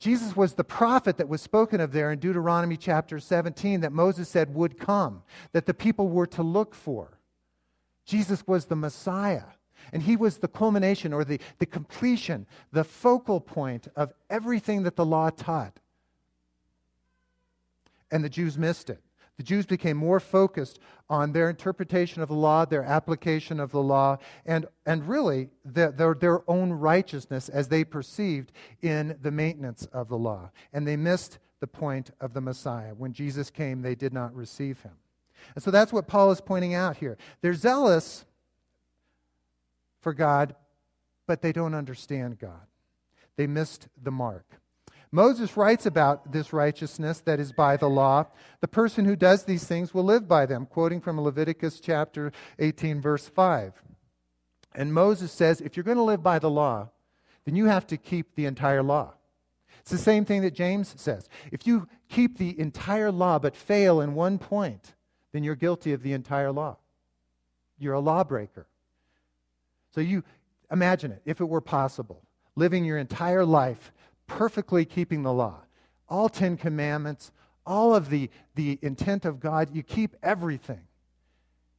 Jesus 0.00 0.34
was 0.34 0.54
the 0.54 0.64
prophet 0.64 1.18
that 1.18 1.28
was 1.28 1.40
spoken 1.40 1.80
of 1.80 1.92
there 1.92 2.10
in 2.10 2.18
Deuteronomy 2.18 2.76
chapter 2.76 3.20
17 3.20 3.82
that 3.82 3.92
Moses 3.92 4.28
said 4.28 4.52
would 4.56 4.76
come, 4.76 5.22
that 5.52 5.66
the 5.66 5.74
people 5.74 6.08
were 6.08 6.26
to 6.26 6.42
look 6.42 6.74
for. 6.74 7.20
Jesus 8.04 8.44
was 8.44 8.66
the 8.66 8.74
Messiah. 8.74 9.44
And 9.92 10.02
he 10.02 10.16
was 10.16 10.38
the 10.38 10.48
culmination 10.48 11.12
or 11.12 11.24
the, 11.24 11.40
the 11.58 11.66
completion, 11.66 12.46
the 12.72 12.84
focal 12.84 13.40
point 13.40 13.88
of 13.96 14.12
everything 14.30 14.82
that 14.84 14.96
the 14.96 15.06
law 15.06 15.30
taught. 15.30 15.78
And 18.10 18.24
the 18.24 18.28
Jews 18.28 18.56
missed 18.56 18.90
it. 18.90 19.00
The 19.38 19.44
Jews 19.44 19.66
became 19.66 19.96
more 19.96 20.18
focused 20.18 20.80
on 21.08 21.32
their 21.32 21.48
interpretation 21.48 22.22
of 22.22 22.28
the 22.28 22.34
law, 22.34 22.64
their 22.64 22.82
application 22.82 23.60
of 23.60 23.70
the 23.70 23.82
law, 23.82 24.18
and, 24.44 24.66
and 24.84 25.08
really 25.08 25.48
their, 25.64 25.92
their, 25.92 26.14
their 26.14 26.50
own 26.50 26.72
righteousness 26.72 27.48
as 27.48 27.68
they 27.68 27.84
perceived 27.84 28.50
in 28.82 29.16
the 29.22 29.30
maintenance 29.30 29.86
of 29.92 30.08
the 30.08 30.18
law. 30.18 30.50
And 30.72 30.86
they 30.86 30.96
missed 30.96 31.38
the 31.60 31.68
point 31.68 32.10
of 32.20 32.34
the 32.34 32.40
Messiah. 32.40 32.94
When 32.94 33.12
Jesus 33.12 33.48
came, 33.48 33.80
they 33.80 33.94
did 33.94 34.12
not 34.12 34.34
receive 34.34 34.80
him. 34.82 34.92
And 35.54 35.62
so 35.62 35.70
that's 35.70 35.92
what 35.92 36.08
Paul 36.08 36.32
is 36.32 36.40
pointing 36.40 36.74
out 36.74 36.96
here. 36.96 37.16
They're 37.40 37.54
zealous 37.54 38.24
for 40.00 40.12
God, 40.12 40.54
but 41.26 41.42
they 41.42 41.52
don't 41.52 41.74
understand 41.74 42.38
God. 42.38 42.66
They 43.36 43.46
missed 43.46 43.88
the 44.02 44.10
mark. 44.10 44.44
Moses 45.10 45.56
writes 45.56 45.86
about 45.86 46.32
this 46.32 46.52
righteousness 46.52 47.20
that 47.20 47.40
is 47.40 47.52
by 47.52 47.76
the 47.76 47.88
law. 47.88 48.26
The 48.60 48.68
person 48.68 49.04
who 49.04 49.16
does 49.16 49.44
these 49.44 49.64
things 49.64 49.94
will 49.94 50.04
live 50.04 50.28
by 50.28 50.44
them, 50.44 50.66
quoting 50.66 51.00
from 51.00 51.20
Leviticus 51.20 51.80
chapter 51.80 52.32
18, 52.58 53.00
verse 53.00 53.26
5. 53.26 53.72
And 54.74 54.92
Moses 54.92 55.32
says, 55.32 55.60
if 55.60 55.76
you're 55.76 55.84
going 55.84 55.96
to 55.96 56.02
live 56.02 56.22
by 56.22 56.38
the 56.38 56.50
law, 56.50 56.90
then 57.44 57.56
you 57.56 57.66
have 57.66 57.86
to 57.86 57.96
keep 57.96 58.34
the 58.34 58.44
entire 58.44 58.82
law. 58.82 59.14
It's 59.80 59.90
the 59.90 59.96
same 59.96 60.26
thing 60.26 60.42
that 60.42 60.52
James 60.52 60.94
says. 60.98 61.28
If 61.50 61.66
you 61.66 61.88
keep 62.10 62.36
the 62.36 62.58
entire 62.60 63.10
law 63.10 63.38
but 63.38 63.56
fail 63.56 64.02
in 64.02 64.14
one 64.14 64.38
point, 64.38 64.94
then 65.32 65.42
you're 65.42 65.54
guilty 65.54 65.94
of 65.94 66.02
the 66.02 66.12
entire 66.12 66.52
law. 66.52 66.76
You're 67.78 67.94
a 67.94 68.00
lawbreaker. 68.00 68.66
So 69.98 70.02
you 70.02 70.22
imagine 70.70 71.10
it, 71.10 71.22
if 71.24 71.40
it 71.40 71.44
were 71.46 71.60
possible, 71.60 72.22
living 72.54 72.84
your 72.84 72.98
entire 72.98 73.44
life 73.44 73.90
perfectly 74.28 74.84
keeping 74.84 75.24
the 75.24 75.32
law, 75.32 75.56
all 76.08 76.28
Ten 76.28 76.56
Commandments, 76.56 77.32
all 77.66 77.96
of 77.96 78.08
the, 78.08 78.30
the 78.54 78.78
intent 78.80 79.24
of 79.24 79.40
God, 79.40 79.74
you 79.74 79.82
keep 79.82 80.14
everything 80.22 80.82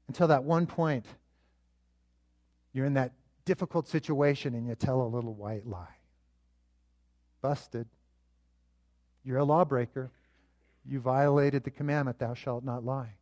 until 0.10 0.28
that 0.28 0.44
one 0.44 0.66
point 0.66 1.06
you're 2.74 2.86
in 2.86 2.96
that 2.96 3.14
difficult 3.46 3.88
situation 3.88 4.54
and 4.54 4.68
you 4.68 4.76
tell 4.76 5.02
a 5.02 5.08
little 5.08 5.34
white 5.34 5.66
lie. 5.66 5.96
Busted. 7.42 7.88
You're 9.24 9.38
a 9.38 9.46
lawbreaker. 9.46 10.12
You 10.86 11.00
violated 11.00 11.64
the 11.64 11.72
commandment, 11.72 12.20
thou 12.20 12.34
shalt 12.34 12.66
not 12.66 12.84
lie. 12.84 13.14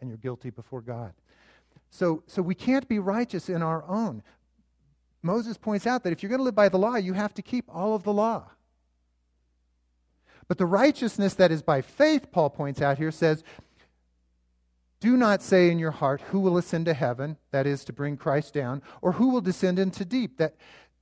And 0.00 0.08
you're 0.08 0.18
guilty 0.18 0.50
before 0.50 0.82
God. 0.82 1.14
So, 1.90 2.22
so 2.26 2.42
we 2.42 2.54
can't 2.54 2.88
be 2.88 2.98
righteous 2.98 3.48
in 3.48 3.62
our 3.62 3.84
own. 3.88 4.22
Moses 5.22 5.56
points 5.56 5.86
out 5.86 6.04
that 6.04 6.12
if 6.12 6.22
you're 6.22 6.30
going 6.30 6.38
to 6.38 6.44
live 6.44 6.54
by 6.54 6.68
the 6.68 6.78
law, 6.78 6.96
you 6.96 7.12
have 7.12 7.34
to 7.34 7.42
keep 7.42 7.64
all 7.68 7.94
of 7.94 8.02
the 8.02 8.12
law. 8.12 8.50
But 10.46 10.58
the 10.58 10.66
righteousness 10.66 11.34
that 11.34 11.52
is 11.52 11.62
by 11.62 11.82
faith, 11.82 12.30
Paul 12.32 12.50
points 12.50 12.80
out 12.80 12.98
here, 12.98 13.10
says, 13.10 13.44
Do 15.00 15.16
not 15.16 15.42
say 15.42 15.70
in 15.70 15.78
your 15.78 15.90
heart, 15.90 16.22
Who 16.30 16.40
will 16.40 16.56
ascend 16.56 16.86
to 16.86 16.94
heaven, 16.94 17.36
that 17.50 17.66
is 17.66 17.84
to 17.84 17.92
bring 17.92 18.16
Christ 18.16 18.54
down, 18.54 18.82
or 19.02 19.12
who 19.12 19.28
will 19.28 19.40
descend 19.40 19.78
into 19.78 20.04
deep, 20.04 20.38
that 20.38 20.56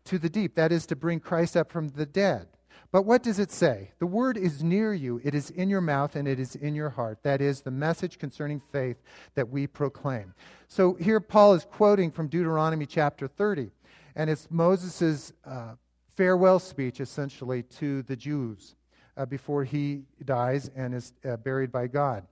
to 0.06 0.18
the 0.18 0.28
deep, 0.28 0.54
that 0.54 0.72
is 0.72 0.86
to 0.86 0.96
bring 0.96 1.20
Christ 1.20 1.56
up 1.56 1.70
from 1.70 1.88
the 1.90 2.06
dead. 2.06 2.48
But 2.92 3.02
what 3.02 3.22
does 3.22 3.38
it 3.38 3.50
say? 3.50 3.90
The 3.98 4.06
word 4.06 4.36
is 4.36 4.62
near 4.62 4.94
you, 4.94 5.20
it 5.24 5.34
is 5.34 5.50
in 5.50 5.68
your 5.68 5.80
mouth, 5.80 6.16
and 6.16 6.26
it 6.28 6.38
is 6.38 6.54
in 6.54 6.74
your 6.74 6.90
heart. 6.90 7.18
That 7.22 7.40
is 7.40 7.60
the 7.60 7.70
message 7.70 8.18
concerning 8.18 8.60
faith 8.72 8.96
that 9.34 9.48
we 9.48 9.66
proclaim. 9.66 10.34
So 10.68 10.94
here 10.94 11.20
Paul 11.20 11.54
is 11.54 11.64
quoting 11.64 12.10
from 12.10 12.28
Deuteronomy 12.28 12.86
chapter 12.86 13.28
30, 13.28 13.70
and 14.14 14.30
it's 14.30 14.48
Moses' 14.50 15.32
uh, 15.44 15.74
farewell 16.16 16.58
speech, 16.58 17.00
essentially, 17.00 17.62
to 17.62 18.02
the 18.02 18.16
Jews 18.16 18.76
uh, 19.16 19.26
before 19.26 19.64
he 19.64 20.02
dies 20.24 20.70
and 20.74 20.94
is 20.94 21.12
uh, 21.24 21.36
buried 21.36 21.72
by 21.72 21.86
God. 21.86 22.26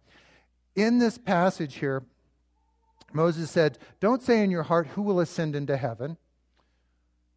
In 0.76 0.98
this 0.98 1.18
passage 1.18 1.76
here, 1.76 2.02
Moses 3.12 3.50
said, 3.50 3.78
Don't 4.00 4.22
say 4.22 4.42
in 4.42 4.50
your 4.50 4.64
heart, 4.64 4.88
Who 4.88 5.02
will 5.02 5.20
ascend 5.20 5.54
into 5.54 5.76
heaven? 5.76 6.16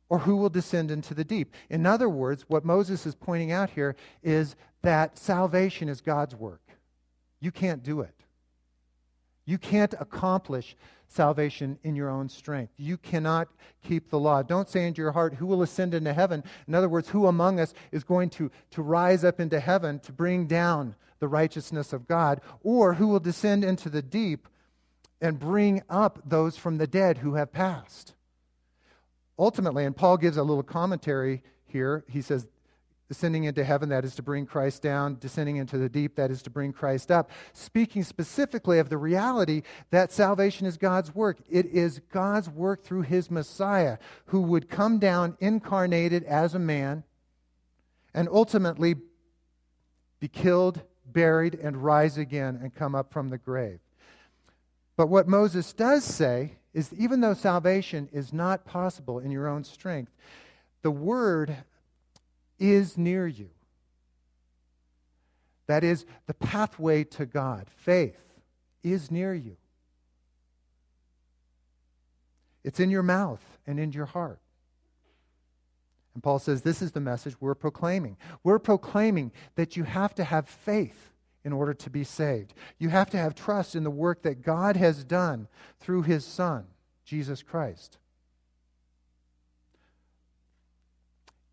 Or 0.09 0.19
who 0.19 0.37
will 0.37 0.49
descend 0.49 0.91
into 0.91 1.13
the 1.13 1.23
deep. 1.23 1.53
In 1.69 1.85
other 1.85 2.09
words, 2.09 2.45
what 2.47 2.65
Moses 2.65 3.05
is 3.05 3.15
pointing 3.15 3.51
out 3.51 3.71
here 3.71 3.95
is 4.23 4.55
that 4.81 5.17
salvation 5.17 5.89
is 5.89 6.01
God's 6.01 6.35
work. 6.35 6.61
You 7.39 7.51
can't 7.51 7.83
do 7.83 8.01
it. 8.01 8.13
You 9.45 9.57
can't 9.57 9.93
accomplish 9.99 10.75
salvation 11.07 11.79
in 11.83 11.95
your 11.95 12.09
own 12.09 12.29
strength. 12.29 12.73
You 12.77 12.97
cannot 12.97 13.47
keep 13.81 14.09
the 14.09 14.19
law. 14.19 14.43
Don't 14.43 14.69
say 14.69 14.85
into 14.85 15.01
your 15.01 15.13
heart, 15.13 15.35
Who 15.35 15.45
will 15.45 15.61
ascend 15.61 15.93
into 15.93 16.13
heaven? 16.13 16.43
In 16.67 16.75
other 16.75 16.89
words, 16.89 17.09
who 17.09 17.27
among 17.27 17.59
us 17.59 17.73
is 17.91 18.03
going 18.03 18.29
to, 18.31 18.51
to 18.71 18.81
rise 18.81 19.23
up 19.23 19.39
into 19.39 19.59
heaven 19.59 19.99
to 19.99 20.11
bring 20.11 20.47
down 20.47 20.95
the 21.19 21.27
righteousness 21.27 21.93
of 21.93 22.07
God? 22.07 22.41
Or 22.61 22.95
who 22.95 23.07
will 23.07 23.21
descend 23.21 23.63
into 23.63 23.89
the 23.89 24.01
deep 24.01 24.47
and 25.21 25.39
bring 25.39 25.81
up 25.89 26.19
those 26.25 26.57
from 26.57 26.77
the 26.77 26.87
dead 26.87 27.19
who 27.19 27.35
have 27.35 27.53
passed? 27.53 28.13
Ultimately, 29.37 29.85
and 29.85 29.95
Paul 29.95 30.17
gives 30.17 30.37
a 30.37 30.43
little 30.43 30.63
commentary 30.63 31.43
here, 31.65 32.03
he 32.07 32.21
says, 32.21 32.47
Ascending 33.09 33.45
into 33.45 33.63
heaven, 33.63 33.87
that 33.89 34.03
is 34.03 34.15
to 34.15 34.21
bring 34.21 34.45
Christ 34.45 34.81
down, 34.81 35.17
descending 35.21 35.55
into 35.55 35.77
the 35.77 35.87
deep, 35.87 36.17
that 36.17 36.29
is 36.29 36.41
to 36.41 36.49
bring 36.49 36.73
Christ 36.73 37.09
up, 37.09 37.31
speaking 37.53 38.03
specifically 38.03 38.79
of 38.79 38.89
the 38.89 38.97
reality 38.97 39.61
that 39.91 40.11
salvation 40.11 40.67
is 40.67 40.75
God's 40.75 41.15
work. 41.15 41.37
It 41.49 41.67
is 41.67 42.01
God's 42.11 42.49
work 42.49 42.83
through 42.83 43.03
his 43.03 43.31
Messiah, 43.31 43.97
who 44.25 44.41
would 44.41 44.69
come 44.69 44.99
down 44.99 45.37
incarnated 45.39 46.25
as 46.25 46.53
a 46.53 46.59
man 46.59 47.05
and 48.13 48.27
ultimately 48.29 48.95
be 50.19 50.27
killed, 50.27 50.81
buried, 51.05 51.55
and 51.55 51.77
rise 51.77 52.17
again 52.17 52.59
and 52.61 52.75
come 52.75 52.93
up 52.93 53.13
from 53.13 53.29
the 53.29 53.37
grave. 53.37 53.79
But 54.97 55.07
what 55.07 55.29
Moses 55.29 55.71
does 55.71 56.03
say 56.03 56.57
is 56.77 56.93
even 56.93 57.21
though 57.21 57.33
salvation 57.33 58.07
is 58.13 58.31
not 58.31 58.63
possible 58.63 59.17
in 59.17 59.31
your 59.31 59.47
own 59.47 59.63
strength, 59.63 60.11
the 60.83 60.91
Word 60.91 61.57
is 62.59 62.99
near 62.99 63.25
you. 63.25 63.49
That 65.65 65.83
is 65.83 66.05
the 66.27 66.35
pathway 66.35 67.03
to 67.05 67.25
God. 67.25 67.65
Faith 67.77 68.19
is 68.83 69.09
near 69.09 69.33
you. 69.33 69.57
It's 72.63 72.79
in 72.79 72.91
your 72.91 73.03
mouth 73.03 73.41
and 73.65 73.79
in 73.79 73.91
your 73.91 74.05
heart. 74.05 74.39
And 76.13 76.21
Paul 76.21 76.37
says 76.37 76.61
this 76.61 76.83
is 76.83 76.91
the 76.91 76.99
message 76.99 77.35
we're 77.41 77.55
proclaiming. 77.55 78.17
We're 78.43 78.59
proclaiming 78.59 79.31
that 79.55 79.75
you 79.75 79.83
have 79.83 80.13
to 80.13 80.23
have 80.23 80.47
faith 80.47 81.11
in 81.47 81.53
order 81.53 81.73
to 81.73 81.89
be 81.89 82.03
saved. 82.03 82.53
You 82.77 82.89
have 82.89 83.09
to 83.11 83.17
have 83.17 83.33
trust 83.33 83.73
in 83.73 83.85
the 83.85 83.89
work 83.89 84.21
that 84.23 84.41
God 84.41 84.75
has 84.75 85.05
done 85.05 85.47
through 85.79 86.01
his 86.01 86.25
Son, 86.25 86.65
Jesus 87.05 87.41
Christ. 87.41 87.99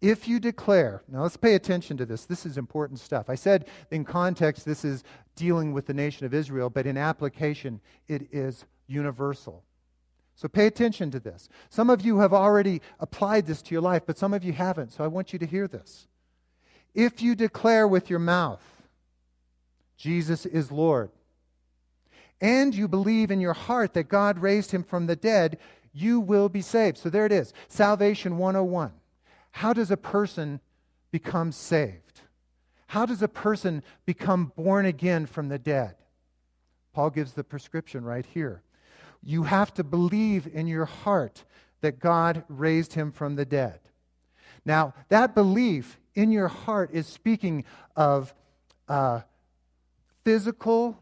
If 0.01 0.27
you 0.27 0.41
declare, 0.41 1.05
now 1.07 1.23
let's 1.23 1.37
pay 1.37 1.55
attention 1.55 1.97
to 1.99 2.05
this. 2.05 2.25
This 2.25 2.45
is 2.45 2.59
important 2.59 2.99
stuff. 2.99 3.31
I 3.31 3.37
said 3.37 3.69
in 3.93 4.05
context 4.05 4.65
this 4.65 4.85
is 4.85 5.05
dealing 5.37 5.73
with 5.73 5.87
the 5.87 5.95
nation 5.95 6.27
of 6.27 6.35
Israel, 6.35 6.71
but 6.71 6.89
in 6.89 6.99
application 6.99 7.81
it 8.09 8.27
is 8.33 8.65
universal. 8.89 9.63
So 10.35 10.49
pay 10.49 10.67
attention 10.67 11.13
to 11.13 11.21
this. 11.21 11.49
Some 11.69 11.89
of 11.89 12.05
you 12.05 12.19
have 12.19 12.33
already 12.33 12.83
applied 12.99 13.47
this 13.47 13.63
to 13.63 13.73
your 13.73 13.81
life, 13.81 14.03
but 14.05 14.19
some 14.19 14.35
of 14.35 14.43
you 14.43 14.53
haven't. 14.53 14.93
So 14.93 15.05
I 15.05 15.07
want 15.07 15.33
you 15.33 15.39
to 15.39 15.47
hear 15.47 15.69
this. 15.69 16.09
If 16.97 17.23
you 17.23 17.37
declare 17.37 17.87
with 17.87 18.11
your 18.11 18.19
mouth 18.19 18.74
Jesus 19.97 20.47
is 20.47 20.73
Lord, 20.73 21.11
and 22.41 22.75
you 22.75 22.89
believe 22.89 23.31
in 23.31 23.41
your 23.41 23.53
heart 23.53 23.95
that 23.95 24.09
God 24.09 24.39
raised 24.39 24.71
him 24.71 24.83
from 24.83 25.07
the 25.07 25.17
dead, 25.17 25.59
you 25.93 26.21
will 26.21 26.49
be 26.49 26.61
saved. 26.61 26.99
So 26.99 27.09
there 27.09 27.27
it 27.27 27.33
is 27.33 27.53
Salvation 27.69 28.37
101. 28.37 28.93
How 29.53 29.73
does 29.73 29.91
a 29.91 29.97
person 29.97 30.61
become 31.11 31.53
saved? 31.53 32.21
How 32.89 33.07
does 33.07 33.23
a 33.23 33.29
person 33.29 33.83
become 34.05 34.53
born 34.57 34.87
again 34.87 35.27
from 35.27 35.49
the 35.49 35.59
dead? 35.59 35.95
Paul 36.93 37.11
gives 37.11 37.33
the 37.33 37.45
prescription 37.45 38.05
right 38.05 38.27
here. 38.27 38.63
You 39.23 39.45
have 39.45 39.73
to 39.75 39.85
believe 39.85 40.49
in 40.53 40.67
your 40.67 40.85
heart 40.85 41.45
that 41.81 41.99
God 41.99 42.45
raised 42.49 42.95
him 42.95 43.11
from 43.11 43.37
the 43.37 43.45
dead. 43.45 43.81
Now, 44.65 44.95
that 45.09 45.35
belief 45.35 45.99
in 46.15 46.31
your 46.31 46.49
heart 46.49 46.91
is 46.93 47.07
speaking 47.07 47.65
of 47.97 48.35
uh, 48.89 49.21
physical, 50.25 50.99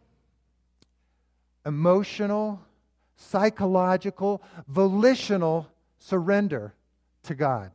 emotional, 1.64 2.60
psychological, 3.16 4.42
volitional 4.66 5.68
surrender 5.98 6.74
to 7.22 7.34
God. 7.34 7.70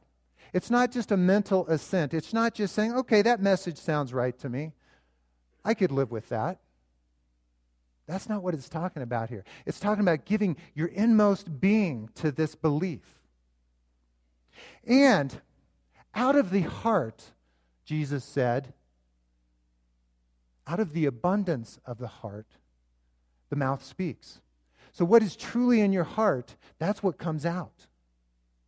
It's 0.54 0.70
not 0.70 0.92
just 0.92 1.12
a 1.12 1.18
mental 1.18 1.68
assent. 1.68 2.14
It's 2.14 2.34
not 2.34 2.54
just 2.54 2.74
saying, 2.74 2.94
okay, 2.94 3.22
that 3.22 3.42
message 3.42 3.78
sounds 3.78 4.14
right 4.14 4.38
to 4.40 4.50
me. 4.50 4.74
I 5.64 5.74
could 5.74 5.92
live 5.92 6.12
with 6.12 6.30
that. 6.30 6.60
That's 8.08 8.30
not 8.30 8.42
what 8.42 8.54
it's 8.54 8.70
talking 8.70 9.04
about 9.04 9.30
here. 9.30 9.44
It's 9.66 9.80
talking 9.80 10.02
about 10.02 10.26
giving 10.26 10.56
your 10.74 10.88
inmost 10.88 11.60
being 11.60 12.10
to 12.16 12.32
this 12.32 12.56
belief. 12.56 13.02
And 14.86 15.42
out 16.16 16.36
of 16.36 16.50
the 16.50 16.62
heart, 16.62 17.24
Jesus 17.86 18.24
said, 18.24 18.74
out 20.68 20.80
of 20.80 20.94
the 20.94 21.06
abundance 21.06 21.80
of 21.86 21.98
the 21.98 22.08
heart, 22.08 22.48
the 23.50 23.56
mouth 23.56 23.84
speaks. 23.84 24.42
So, 24.92 25.06
what 25.06 25.24
is 25.24 25.36
truly 25.36 25.82
in 25.82 25.94
your 25.94 26.04
heart, 26.04 26.56
that's 26.80 27.02
what 27.02 27.18
comes 27.18 27.46
out 27.46 27.88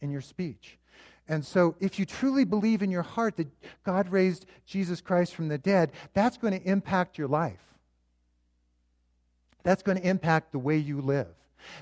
in 0.01 0.11
your 0.11 0.21
speech. 0.21 0.77
And 1.27 1.45
so, 1.45 1.75
if 1.79 1.99
you 1.99 2.05
truly 2.05 2.45
believe 2.45 2.81
in 2.81 2.91
your 2.91 3.03
heart 3.03 3.37
that 3.37 3.47
God 3.83 4.09
raised 4.09 4.45
Jesus 4.65 5.01
Christ 5.01 5.35
from 5.35 5.47
the 5.47 5.57
dead, 5.57 5.91
that's 6.13 6.37
going 6.37 6.53
to 6.53 6.69
impact 6.69 7.17
your 7.17 7.27
life. 7.27 7.61
That's 9.63 9.83
going 9.83 9.97
to 9.97 10.07
impact 10.07 10.51
the 10.51 10.59
way 10.59 10.77
you 10.77 11.01
live. 11.01 11.27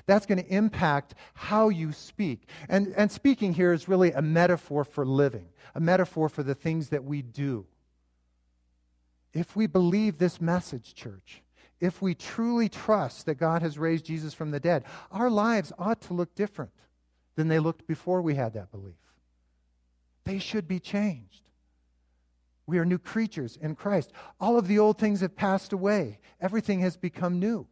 That's 0.06 0.26
going 0.26 0.42
to 0.42 0.54
impact 0.54 1.14
how 1.34 1.68
you 1.68 1.92
speak. 1.92 2.48
And, 2.68 2.92
and 2.96 3.10
speaking 3.12 3.54
here 3.54 3.72
is 3.72 3.88
really 3.88 4.12
a 4.12 4.22
metaphor 4.22 4.84
for 4.84 5.06
living, 5.06 5.46
a 5.74 5.80
metaphor 5.80 6.28
for 6.28 6.42
the 6.42 6.54
things 6.54 6.88
that 6.88 7.04
we 7.04 7.22
do. 7.22 7.66
If 9.32 9.56
we 9.56 9.66
believe 9.66 10.18
this 10.18 10.40
message, 10.40 10.94
church, 10.94 11.42
if 11.80 12.02
we 12.02 12.14
truly 12.14 12.68
trust 12.68 13.26
that 13.26 13.36
God 13.36 13.62
has 13.62 13.78
raised 13.78 14.06
Jesus 14.06 14.34
from 14.34 14.50
the 14.50 14.60
dead, 14.60 14.84
our 15.12 15.30
lives 15.30 15.72
ought 15.78 16.00
to 16.02 16.14
look 16.14 16.34
different 16.34 16.72
than 17.36 17.48
they 17.48 17.58
looked 17.58 17.86
before 17.86 18.20
we 18.20 18.34
had 18.34 18.54
that 18.54 18.72
belief. 18.72 18.96
They 20.24 20.38
should 20.38 20.66
be 20.66 20.80
changed. 20.80 21.48
We 22.66 22.78
are 22.78 22.84
new 22.84 22.98
creatures 22.98 23.56
in 23.56 23.76
Christ. 23.76 24.12
All 24.40 24.58
of 24.58 24.68
the 24.68 24.78
old 24.78 24.98
things 24.98 25.20
have 25.20 25.36
passed 25.36 25.72
away, 25.72 26.18
everything 26.40 26.80
has 26.80 26.96
become 26.96 27.38
new. 27.38 27.66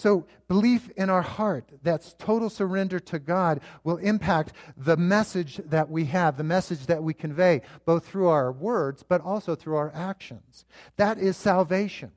So, 0.00 0.24
belief 0.48 0.88
in 0.96 1.10
our 1.10 1.20
heart, 1.20 1.68
that's 1.82 2.14
total 2.14 2.48
surrender 2.48 2.98
to 3.00 3.18
God, 3.18 3.60
will 3.84 3.98
impact 3.98 4.54
the 4.74 4.96
message 4.96 5.60
that 5.66 5.90
we 5.90 6.06
have, 6.06 6.38
the 6.38 6.42
message 6.42 6.86
that 6.86 7.02
we 7.02 7.12
convey, 7.12 7.60
both 7.84 8.06
through 8.06 8.28
our 8.28 8.50
words, 8.50 9.02
but 9.06 9.20
also 9.20 9.54
through 9.54 9.76
our 9.76 9.92
actions. 9.94 10.64
That 10.96 11.18
is 11.18 11.36
salvation. 11.36 12.12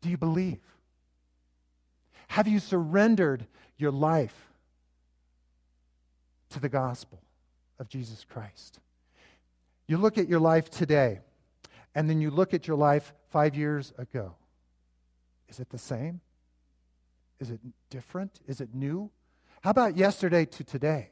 Do 0.00 0.08
you 0.08 0.16
believe? 0.16 0.58
Have 2.26 2.48
you 2.48 2.58
surrendered 2.58 3.46
your 3.76 3.92
life 3.92 4.48
to 6.50 6.58
the 6.58 6.68
gospel 6.68 7.22
of 7.78 7.88
Jesus 7.88 8.26
Christ? 8.28 8.80
You 9.86 9.96
look 9.96 10.18
at 10.18 10.28
your 10.28 10.40
life 10.40 10.70
today, 10.70 11.20
and 11.94 12.10
then 12.10 12.20
you 12.20 12.32
look 12.32 12.52
at 12.52 12.66
your 12.66 12.76
life 12.76 13.14
five 13.30 13.54
years 13.54 13.92
ago. 13.96 14.34
Is 15.52 15.60
it 15.60 15.68
the 15.68 15.76
same? 15.76 16.22
Is 17.38 17.50
it 17.50 17.60
different? 17.90 18.40
Is 18.46 18.62
it 18.62 18.74
new? 18.74 19.10
How 19.60 19.68
about 19.68 19.98
yesterday 19.98 20.46
to 20.46 20.64
today? 20.64 21.10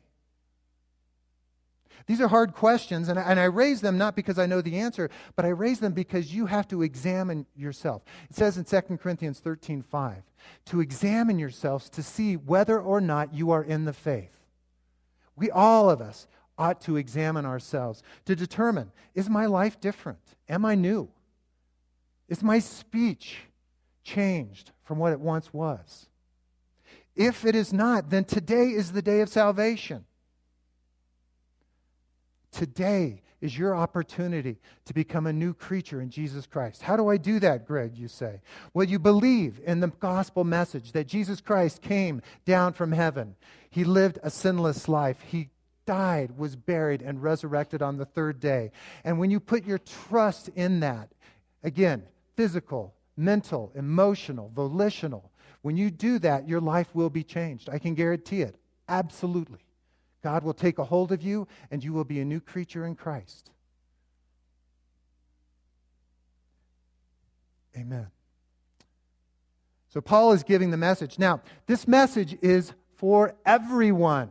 These 2.07 2.22
are 2.22 2.29
hard 2.29 2.55
questions, 2.55 3.11
and 3.11 3.18
I, 3.18 3.22
and 3.22 3.38
I 3.38 3.44
raise 3.44 3.83
them 3.83 3.98
not 3.98 4.16
because 4.16 4.38
I 4.38 4.46
know 4.46 4.62
the 4.62 4.79
answer, 4.79 5.11
but 5.37 5.44
I 5.44 5.50
raise 5.50 5.79
them 5.79 5.92
because 5.92 6.35
you 6.35 6.46
have 6.46 6.66
to 6.68 6.81
examine 6.81 7.44
yourself. 7.55 8.00
It 8.31 8.37
says 8.37 8.57
in 8.57 8.64
2 8.64 8.96
Corinthians 8.96 9.40
13 9.40 9.83
5, 9.83 10.22
to 10.64 10.81
examine 10.81 11.38
yourselves 11.38 11.90
to 11.90 12.03
see 12.03 12.38
whether 12.38 12.81
or 12.81 13.03
not 13.03 13.35
you 13.35 13.50
are 13.50 13.62
in 13.62 13.85
the 13.85 13.92
faith. 13.92 14.33
We, 15.37 15.50
all 15.50 15.90
of 15.90 16.00
us, 16.00 16.26
ought 16.57 16.81
to 16.83 16.96
examine 16.96 17.44
ourselves 17.44 18.03
to 18.24 18.35
determine 18.35 18.90
is 19.14 19.29
my 19.29 19.44
life 19.44 19.79
different? 19.83 20.20
Am 20.48 20.64
I 20.64 20.76
new? 20.76 21.11
Is 22.26 22.42
my 22.42 22.59
speech 22.59 23.37
changed 24.14 24.73
from 24.83 24.99
what 24.99 25.12
it 25.12 25.20
once 25.20 25.53
was? 25.53 26.09
If 27.16 27.44
it 27.44 27.55
is 27.55 27.73
not, 27.73 28.11
then 28.11 28.25
today 28.25 28.70
is 28.70 28.92
the 28.92 29.03
day 29.03 29.20
of 29.20 29.29
salvation. 29.29 30.05
Today 32.53 33.23
is 33.40 33.57
your 33.57 33.75
opportunity 33.75 34.59
to 34.85 34.94
become 34.94 35.27
a 35.27 35.33
new 35.33 35.55
creature 35.55 36.01
in 36.01 36.11
Jesus 36.11 36.46
Christ. 36.46 36.83
How 36.83 36.96
do 36.96 37.09
I 37.09 37.16
do 37.16 37.40
that, 37.40 37.66
Greg? 37.66 37.96
You 37.96 38.09
say. 38.09 38.40
Well, 38.75 38.87
you 38.87 38.99
believe 38.99 39.61
in 39.64 39.81
the 39.81 39.88
gospel 39.88 40.44
message 40.44 40.92
that 40.92 41.07
Jesus 41.07 41.40
Christ 41.40 41.81
came 41.81 42.23
down 42.44 42.73
from 42.73 42.92
heaven. 42.92 43.37
He 43.70 43.85
lived 43.85 44.18
a 44.23 44.31
sinless 44.31 44.88
life. 44.88 45.20
He 45.27 45.49
died, 45.87 46.37
was 46.37 46.57
buried, 46.57 47.03
and 47.03 47.23
resurrected 47.23 47.83
on 47.83 47.96
the 47.96 48.05
third 48.05 48.40
day. 48.40 48.73
And 49.05 49.18
when 49.18 49.31
you 49.31 49.40
put 49.40 49.64
your 49.64 49.79
trust 49.79 50.49
in 50.55 50.81
that, 50.81 51.11
again, 51.62 52.03
physical, 52.37 52.94
mental, 53.20 53.70
emotional, 53.74 54.50
volitional. 54.54 55.30
When 55.62 55.76
you 55.76 55.90
do 55.90 56.18
that, 56.20 56.48
your 56.48 56.61
life 56.61 56.88
will 56.94 57.11
be 57.11 57.22
changed. 57.22 57.68
I 57.68 57.78
can 57.78 57.94
guarantee 57.94 58.42
it. 58.42 58.56
Absolutely. 58.88 59.61
God 60.22 60.42
will 60.42 60.54
take 60.54 60.78
a 60.78 60.85
hold 60.85 61.12
of 61.12 61.22
you, 61.22 61.46
and 61.70 61.85
you 61.85 61.92
will 61.92 62.04
be 62.04 62.20
a 62.20 62.24
new 62.24 62.40
creature 62.40 62.85
in 62.85 62.94
Christ. 62.94 63.50
Amen. 67.76 68.09
So, 69.88 70.00
Paul 70.00 70.33
is 70.33 70.42
giving 70.42 70.70
the 70.70 70.76
message. 70.76 71.18
Now, 71.18 71.40
this 71.66 71.87
message 71.87 72.37
is 72.42 72.72
for 72.96 73.35
everyone. 73.44 74.30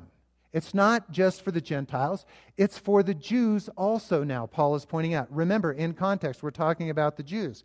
It's 0.52 0.74
not 0.74 1.12
just 1.12 1.44
for 1.44 1.52
the 1.52 1.62
Gentiles, 1.62 2.26
it's 2.58 2.78
for 2.78 3.04
the 3.04 3.14
Jews 3.14 3.70
also 3.78 4.24
now, 4.24 4.48
Paul 4.48 4.76
is 4.76 4.86
pointing 4.86 5.14
out. 5.14 5.28
Remember, 5.32 5.72
in 5.72 5.94
context, 5.94 6.42
we're 6.42 6.50
talking 6.52 6.90
about 6.90 7.18
the 7.18 7.24
Jews. 7.24 7.64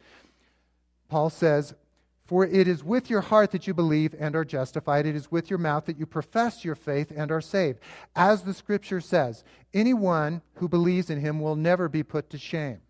Paul 1.14 1.30
says, 1.30 1.76
For 2.26 2.44
it 2.44 2.66
is 2.66 2.82
with 2.82 3.08
your 3.08 3.20
heart 3.20 3.52
that 3.52 3.68
you 3.68 3.72
believe 3.72 4.16
and 4.18 4.34
are 4.34 4.44
justified. 4.44 5.06
It 5.06 5.14
is 5.14 5.30
with 5.30 5.48
your 5.48 5.60
mouth 5.60 5.84
that 5.84 5.96
you 5.96 6.06
profess 6.06 6.64
your 6.64 6.74
faith 6.74 7.12
and 7.14 7.30
are 7.30 7.40
saved. 7.40 7.78
As 8.16 8.42
the 8.42 8.52
scripture 8.52 9.00
says, 9.00 9.44
anyone 9.72 10.42
who 10.54 10.68
believes 10.68 11.10
in 11.10 11.20
him 11.20 11.38
will 11.38 11.54
never 11.54 11.88
be 11.88 12.02
put 12.02 12.30
to 12.30 12.36
shame. 12.36 12.80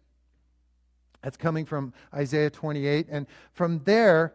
That's 1.21 1.37
coming 1.37 1.67
from 1.67 1.93
Isaiah 2.15 2.49
28. 2.49 3.09
And 3.11 3.27
from 3.53 3.83
there 3.85 4.33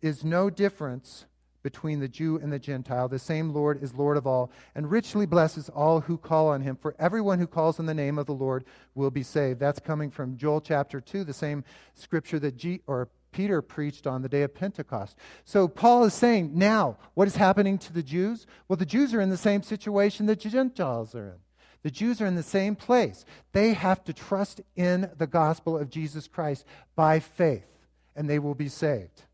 is 0.00 0.22
no 0.22 0.48
difference 0.48 1.26
between 1.68 2.00
the 2.00 2.08
Jew 2.08 2.38
and 2.38 2.50
the 2.50 2.58
Gentile. 2.58 3.08
The 3.08 3.18
same 3.18 3.52
Lord 3.52 3.82
is 3.82 3.92
Lord 3.92 4.16
of 4.16 4.26
all, 4.26 4.50
and 4.74 4.90
richly 4.90 5.26
blesses 5.26 5.68
all 5.68 6.00
who 6.00 6.16
call 6.16 6.48
on 6.48 6.62
him. 6.62 6.78
For 6.80 6.94
everyone 6.98 7.38
who 7.38 7.46
calls 7.46 7.78
on 7.78 7.84
the 7.84 7.92
name 7.92 8.16
of 8.16 8.24
the 8.24 8.32
Lord 8.32 8.64
will 8.94 9.10
be 9.10 9.22
saved. 9.22 9.60
That's 9.60 9.78
coming 9.78 10.10
from 10.10 10.38
Joel 10.38 10.62
chapter 10.62 10.98
2, 10.98 11.24
the 11.24 11.34
same 11.34 11.64
scripture 11.92 12.38
that 12.38 12.56
G, 12.56 12.80
or 12.86 13.10
Peter 13.32 13.60
preached 13.60 14.06
on 14.06 14.22
the 14.22 14.30
day 14.30 14.44
of 14.44 14.54
Pentecost. 14.54 15.18
So 15.44 15.68
Paul 15.68 16.04
is 16.04 16.14
saying, 16.14 16.52
now, 16.54 16.96
what 17.12 17.28
is 17.28 17.36
happening 17.36 17.76
to 17.76 17.92
the 17.92 18.02
Jews? 18.02 18.46
Well, 18.66 18.78
the 18.78 18.86
Jews 18.86 19.12
are 19.12 19.20
in 19.20 19.28
the 19.28 19.36
same 19.36 19.62
situation 19.62 20.24
that 20.24 20.40
the 20.40 20.48
Gentiles 20.48 21.14
are 21.14 21.32
in. 21.32 21.40
The 21.82 21.90
Jews 21.90 22.22
are 22.22 22.26
in 22.26 22.34
the 22.34 22.42
same 22.42 22.76
place. 22.76 23.26
They 23.52 23.74
have 23.74 24.02
to 24.04 24.14
trust 24.14 24.62
in 24.74 25.10
the 25.18 25.26
gospel 25.26 25.76
of 25.76 25.90
Jesus 25.90 26.28
Christ 26.28 26.64
by 26.96 27.20
faith, 27.20 27.66
and 28.16 28.26
they 28.26 28.38
will 28.38 28.54
be 28.54 28.70
saved. 28.70 29.24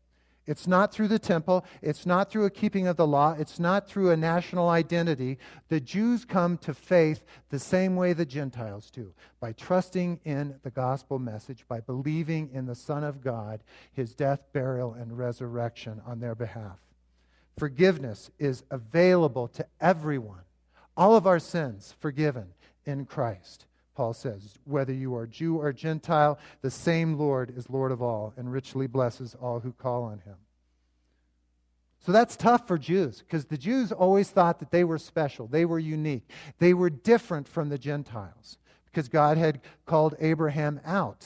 It's 0.47 0.67
not 0.67 0.93
through 0.93 1.07
the 1.07 1.19
temple. 1.19 1.65
It's 1.81 2.05
not 2.05 2.29
through 2.29 2.45
a 2.45 2.51
keeping 2.51 2.87
of 2.87 2.97
the 2.97 3.07
law. 3.07 3.35
It's 3.37 3.59
not 3.59 3.87
through 3.87 4.11
a 4.11 4.17
national 4.17 4.69
identity. 4.69 5.39
The 5.69 5.79
Jews 5.79 6.23
come 6.23 6.57
to 6.59 6.73
faith 6.73 7.23
the 7.49 7.59
same 7.59 7.95
way 7.95 8.13
the 8.13 8.25
Gentiles 8.25 8.91
do 8.91 9.13
by 9.39 9.53
trusting 9.53 10.19
in 10.23 10.55
the 10.63 10.69
gospel 10.69 11.17
message, 11.17 11.65
by 11.67 11.79
believing 11.79 12.49
in 12.53 12.65
the 12.65 12.75
Son 12.75 13.03
of 13.03 13.21
God, 13.21 13.63
his 13.91 14.13
death, 14.13 14.43
burial, 14.53 14.93
and 14.93 15.17
resurrection 15.17 16.01
on 16.05 16.19
their 16.19 16.35
behalf. 16.35 16.77
Forgiveness 17.57 18.29
is 18.37 18.63
available 18.69 19.47
to 19.47 19.65
everyone. 19.81 20.41
All 20.97 21.15
of 21.15 21.25
our 21.25 21.39
sins 21.39 21.95
forgiven 21.99 22.53
in 22.85 23.05
Christ 23.05 23.65
Paul 23.95 24.13
says. 24.13 24.55
Whether 24.65 24.93
you 24.93 25.15
are 25.15 25.25
Jew 25.25 25.57
or 25.57 25.73
Gentile, 25.73 26.37
the 26.61 26.69
same 26.69 27.17
Lord 27.17 27.57
is 27.57 27.69
Lord 27.69 27.91
of 27.91 28.01
all 28.01 28.33
and 28.37 28.51
richly 28.51 28.87
blesses 28.87 29.35
all 29.41 29.61
who 29.61 29.71
call 29.71 30.03
on 30.03 30.19
him. 30.19 30.35
So 32.05 32.11
that's 32.11 32.35
tough 32.35 32.67
for 32.67 32.77
Jews 32.77 33.19
because 33.19 33.45
the 33.45 33.57
Jews 33.57 33.91
always 33.91 34.29
thought 34.29 34.59
that 34.59 34.69
they 34.69 34.83
were 34.83 34.99
special, 34.99 35.47
they 35.47 35.65
were 35.65 35.79
unique, 35.79 36.29
they 36.59 36.73
were 36.73 36.91
different 36.91 37.47
from 37.47 37.69
the 37.69 37.79
Gentiles 37.79 38.57
because 38.85 39.09
God 39.09 39.37
had 39.37 39.61
called 39.85 40.15
Abraham 40.19 40.79
out. 40.85 41.25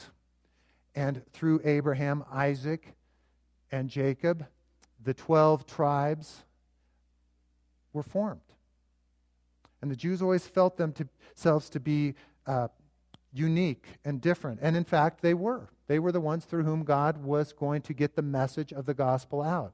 And 0.95 1.21
through 1.33 1.61
Abraham, 1.65 2.23
Isaac, 2.31 2.93
and 3.71 3.89
Jacob, 3.89 4.45
the 5.03 5.13
12 5.13 5.65
tribes 5.65 6.43
were 7.93 8.03
formed. 8.03 8.41
And 9.81 9.89
the 9.89 9.95
Jews 9.95 10.21
always 10.21 10.45
felt 10.45 10.77
themselves 10.77 11.69
to 11.69 11.79
be 11.79 12.15
uh, 12.49 12.67
unique 13.31 13.85
and 14.03 14.19
different. 14.19 14.59
And 14.61 14.75
in 14.75 14.83
fact, 14.83 15.21
they 15.21 15.33
were. 15.33 15.69
They 15.87 15.99
were 15.99 16.11
the 16.11 16.19
ones 16.19 16.45
through 16.45 16.63
whom 16.63 16.83
God 16.83 17.23
was 17.23 17.53
going 17.53 17.83
to 17.83 17.93
get 17.93 18.15
the 18.15 18.21
message 18.21 18.73
of 18.73 18.85
the 18.85 18.93
gospel 18.93 19.41
out. 19.41 19.73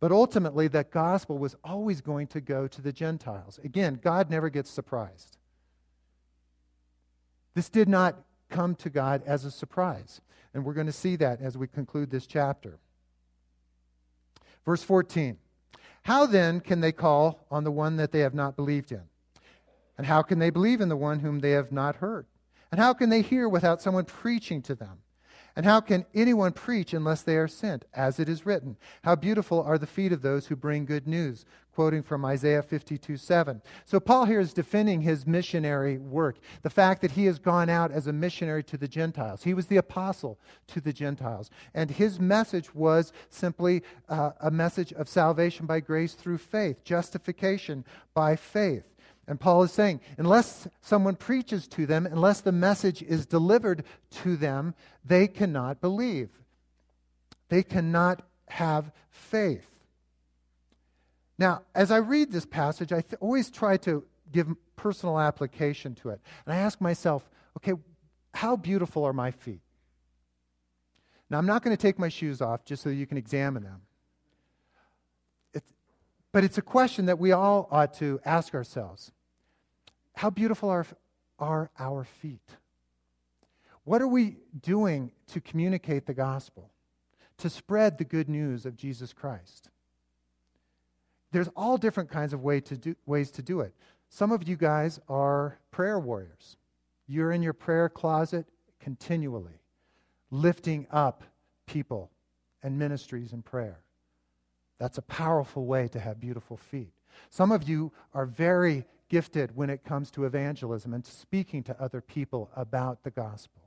But 0.00 0.12
ultimately, 0.12 0.68
that 0.68 0.90
gospel 0.90 1.38
was 1.38 1.56
always 1.64 2.00
going 2.00 2.26
to 2.28 2.40
go 2.40 2.68
to 2.68 2.82
the 2.82 2.92
Gentiles. 2.92 3.58
Again, 3.64 3.98
God 4.02 4.30
never 4.30 4.48
gets 4.48 4.70
surprised. 4.70 5.38
This 7.54 7.68
did 7.68 7.88
not 7.88 8.16
come 8.48 8.74
to 8.76 8.90
God 8.90 9.22
as 9.26 9.44
a 9.44 9.50
surprise. 9.50 10.20
And 10.54 10.64
we're 10.64 10.74
going 10.74 10.86
to 10.86 10.92
see 10.92 11.16
that 11.16 11.40
as 11.40 11.58
we 11.58 11.66
conclude 11.66 12.10
this 12.10 12.26
chapter. 12.26 12.78
Verse 14.64 14.82
14 14.82 15.38
How 16.02 16.26
then 16.26 16.60
can 16.60 16.80
they 16.80 16.92
call 16.92 17.46
on 17.50 17.64
the 17.64 17.72
one 17.72 17.96
that 17.96 18.12
they 18.12 18.20
have 18.20 18.34
not 18.34 18.56
believed 18.56 18.92
in? 18.92 19.02
And 19.98 20.06
how 20.06 20.22
can 20.22 20.38
they 20.38 20.50
believe 20.50 20.80
in 20.80 20.88
the 20.88 20.96
one 20.96 21.18
whom 21.18 21.40
they 21.40 21.50
have 21.50 21.72
not 21.72 21.96
heard? 21.96 22.26
And 22.70 22.80
how 22.80 22.94
can 22.94 23.10
they 23.10 23.22
hear 23.22 23.48
without 23.48 23.82
someone 23.82 24.04
preaching 24.04 24.62
to 24.62 24.74
them? 24.74 24.98
And 25.56 25.66
how 25.66 25.80
can 25.80 26.06
anyone 26.14 26.52
preach 26.52 26.92
unless 26.92 27.22
they 27.22 27.36
are 27.36 27.48
sent? 27.48 27.84
As 27.92 28.20
it 28.20 28.28
is 28.28 28.46
written, 28.46 28.76
How 29.02 29.16
beautiful 29.16 29.60
are 29.60 29.76
the 29.76 29.88
feet 29.88 30.12
of 30.12 30.22
those 30.22 30.46
who 30.46 30.54
bring 30.54 30.84
good 30.84 31.08
news, 31.08 31.44
quoting 31.74 32.04
from 32.04 32.24
Isaiah 32.24 32.62
52 32.62 33.16
7. 33.16 33.60
So 33.84 33.98
Paul 33.98 34.26
here 34.26 34.38
is 34.38 34.52
defending 34.52 35.00
his 35.00 35.26
missionary 35.26 35.98
work, 35.98 36.38
the 36.62 36.70
fact 36.70 37.02
that 37.02 37.10
he 37.12 37.24
has 37.24 37.40
gone 37.40 37.68
out 37.68 37.90
as 37.90 38.06
a 38.06 38.12
missionary 38.12 38.62
to 38.64 38.76
the 38.76 38.86
Gentiles. 38.86 39.42
He 39.42 39.52
was 39.52 39.66
the 39.66 39.78
apostle 39.78 40.38
to 40.68 40.80
the 40.80 40.92
Gentiles. 40.92 41.50
And 41.74 41.90
his 41.90 42.20
message 42.20 42.72
was 42.72 43.12
simply 43.28 43.82
uh, 44.08 44.30
a 44.40 44.52
message 44.52 44.92
of 44.92 45.08
salvation 45.08 45.66
by 45.66 45.80
grace 45.80 46.14
through 46.14 46.38
faith, 46.38 46.84
justification 46.84 47.84
by 48.14 48.36
faith. 48.36 48.84
And 49.28 49.38
Paul 49.38 49.62
is 49.62 49.72
saying, 49.72 50.00
unless 50.16 50.66
someone 50.80 51.14
preaches 51.14 51.68
to 51.68 51.84
them, 51.84 52.06
unless 52.06 52.40
the 52.40 52.50
message 52.50 53.02
is 53.02 53.26
delivered 53.26 53.84
to 54.22 54.36
them, 54.36 54.74
they 55.04 55.28
cannot 55.28 55.82
believe. 55.82 56.30
They 57.50 57.62
cannot 57.62 58.22
have 58.48 58.90
faith. 59.10 59.68
Now, 61.38 61.60
as 61.74 61.90
I 61.90 61.98
read 61.98 62.32
this 62.32 62.46
passage, 62.46 62.90
I 62.90 63.02
th- 63.02 63.20
always 63.20 63.50
try 63.50 63.76
to 63.78 64.02
give 64.32 64.48
personal 64.76 65.20
application 65.20 65.94
to 65.96 66.08
it. 66.08 66.20
And 66.46 66.54
I 66.54 66.56
ask 66.56 66.80
myself, 66.80 67.28
okay, 67.58 67.74
how 68.32 68.56
beautiful 68.56 69.04
are 69.04 69.12
my 69.12 69.30
feet? 69.30 69.60
Now, 71.28 71.36
I'm 71.36 71.46
not 71.46 71.62
going 71.62 71.76
to 71.76 71.80
take 71.80 71.98
my 71.98 72.08
shoes 72.08 72.40
off 72.40 72.64
just 72.64 72.82
so 72.82 72.88
you 72.88 73.06
can 73.06 73.18
examine 73.18 73.62
them. 73.62 73.82
It's, 75.52 75.70
but 76.32 76.44
it's 76.44 76.56
a 76.56 76.62
question 76.62 77.06
that 77.06 77.18
we 77.18 77.32
all 77.32 77.68
ought 77.70 77.92
to 77.94 78.20
ask 78.24 78.54
ourselves. 78.54 79.12
How 80.18 80.30
beautiful 80.30 80.68
are, 80.68 80.84
are 81.38 81.70
our 81.78 82.02
feet? 82.02 82.56
What 83.84 84.02
are 84.02 84.08
we 84.08 84.38
doing 84.60 85.12
to 85.28 85.40
communicate 85.40 86.06
the 86.06 86.12
gospel, 86.12 86.72
to 87.36 87.48
spread 87.48 87.98
the 87.98 88.04
good 88.04 88.28
news 88.28 88.66
of 88.66 88.76
Jesus 88.76 89.12
Christ? 89.12 89.70
There's 91.30 91.46
all 91.54 91.78
different 91.78 92.10
kinds 92.10 92.32
of 92.32 92.42
way 92.42 92.60
to 92.62 92.76
do, 92.76 92.96
ways 93.06 93.30
to 93.30 93.42
do 93.42 93.60
it. 93.60 93.72
Some 94.08 94.32
of 94.32 94.48
you 94.48 94.56
guys 94.56 94.98
are 95.08 95.60
prayer 95.70 96.00
warriors. 96.00 96.56
You're 97.06 97.30
in 97.30 97.40
your 97.40 97.52
prayer 97.52 97.88
closet 97.88 98.48
continually, 98.80 99.60
lifting 100.32 100.88
up 100.90 101.22
people 101.66 102.10
and 102.64 102.76
ministries 102.76 103.32
in 103.32 103.42
prayer. 103.42 103.78
That's 104.80 104.98
a 104.98 105.02
powerful 105.02 105.64
way 105.64 105.86
to 105.86 106.00
have 106.00 106.18
beautiful 106.18 106.56
feet. 106.56 106.90
Some 107.30 107.52
of 107.52 107.68
you 107.68 107.92
are 108.14 108.26
very 108.26 108.84
gifted 109.08 109.56
when 109.56 109.70
it 109.70 109.84
comes 109.84 110.10
to 110.12 110.24
evangelism 110.24 110.92
and 110.92 111.04
speaking 111.04 111.62
to 111.64 111.82
other 111.82 112.00
people 112.00 112.50
about 112.54 113.02
the 113.02 113.10
gospel. 113.10 113.62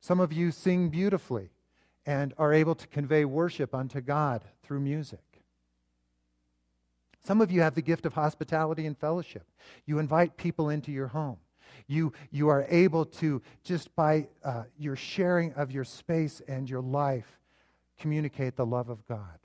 Some 0.00 0.20
of 0.20 0.32
you 0.32 0.50
sing 0.50 0.90
beautifully 0.90 1.50
and 2.06 2.34
are 2.36 2.52
able 2.52 2.74
to 2.74 2.86
convey 2.88 3.24
worship 3.24 3.74
unto 3.74 4.00
God 4.00 4.44
through 4.62 4.80
music. 4.80 5.20
Some 7.24 7.40
of 7.40 7.50
you 7.50 7.62
have 7.62 7.74
the 7.74 7.82
gift 7.82 8.04
of 8.04 8.12
hospitality 8.12 8.84
and 8.84 8.98
fellowship. 8.98 9.46
You 9.86 9.98
invite 9.98 10.36
people 10.36 10.68
into 10.68 10.92
your 10.92 11.08
home. 11.08 11.38
You, 11.86 12.12
you 12.30 12.48
are 12.48 12.66
able 12.68 13.06
to, 13.06 13.40
just 13.62 13.94
by 13.96 14.28
uh, 14.44 14.64
your 14.78 14.96
sharing 14.96 15.54
of 15.54 15.72
your 15.72 15.84
space 15.84 16.42
and 16.46 16.68
your 16.68 16.82
life, 16.82 17.40
communicate 17.98 18.56
the 18.56 18.66
love 18.66 18.90
of 18.90 19.06
God. 19.06 19.38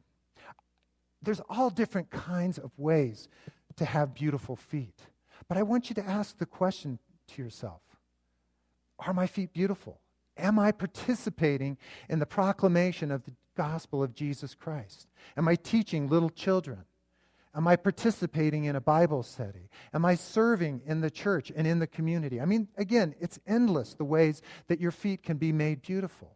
There's 1.22 1.41
all 1.50 1.69
different 1.69 2.10
kinds 2.10 2.58
of 2.58 2.72
ways 2.78 3.30
to 3.79 3.85
have 3.85 4.13
beautiful 4.13 4.55
feet. 4.55 5.07
But 5.47 5.57
I 5.57 5.63
want 5.63 5.89
you 5.89 5.95
to 5.95 6.05
ask 6.05 6.37
the 6.37 6.45
question 6.45 6.99
to 7.29 7.41
yourself 7.41 7.81
Are 8.99 9.13
my 9.13 9.27
feet 9.27 9.51
beautiful? 9.53 9.99
Am 10.37 10.57
I 10.57 10.71
participating 10.71 11.77
in 12.07 12.19
the 12.19 12.25
proclamation 12.25 13.11
of 13.11 13.23
the 13.23 13.33
gospel 13.57 14.01
of 14.01 14.13
Jesus 14.13 14.55
Christ? 14.55 15.07
Am 15.35 15.47
I 15.47 15.55
teaching 15.55 16.07
little 16.07 16.29
children? 16.29 16.85
Am 17.55 17.67
I 17.67 17.75
participating 17.75 18.65
in 18.65 18.75
a 18.75 18.81
Bible 18.81 19.23
study? 19.23 19.69
Am 19.93 20.05
I 20.05 20.15
serving 20.15 20.81
in 20.85 21.01
the 21.01 21.09
church 21.09 21.51
and 21.53 21.65
in 21.65 21.79
the 21.79 21.87
community? 21.87 22.39
I 22.39 22.45
mean, 22.45 22.69
again, 22.77 23.15
it's 23.19 23.39
endless 23.47 23.95
the 23.95 24.05
ways 24.05 24.41
that 24.67 24.79
your 24.79 24.91
feet 24.91 25.23
can 25.23 25.37
be 25.37 25.51
made 25.51 25.81
beautiful. 25.81 26.35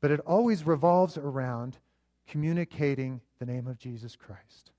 But 0.00 0.12
it 0.12 0.20
always 0.20 0.64
revolves 0.64 1.18
around 1.18 1.78
communicating 2.26 3.20
the 3.38 3.44
name 3.44 3.66
of 3.66 3.76
Jesus 3.76 4.14
Christ. 4.16 4.70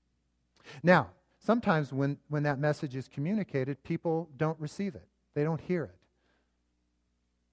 Now, 0.82 1.10
sometimes 1.38 1.92
when, 1.92 2.18
when 2.28 2.42
that 2.44 2.58
message 2.58 2.96
is 2.96 3.08
communicated, 3.08 3.82
people 3.82 4.28
don't 4.36 4.58
receive 4.60 4.94
it, 4.94 5.06
they 5.34 5.44
don't 5.44 5.60
hear 5.60 5.84
it, 5.84 5.98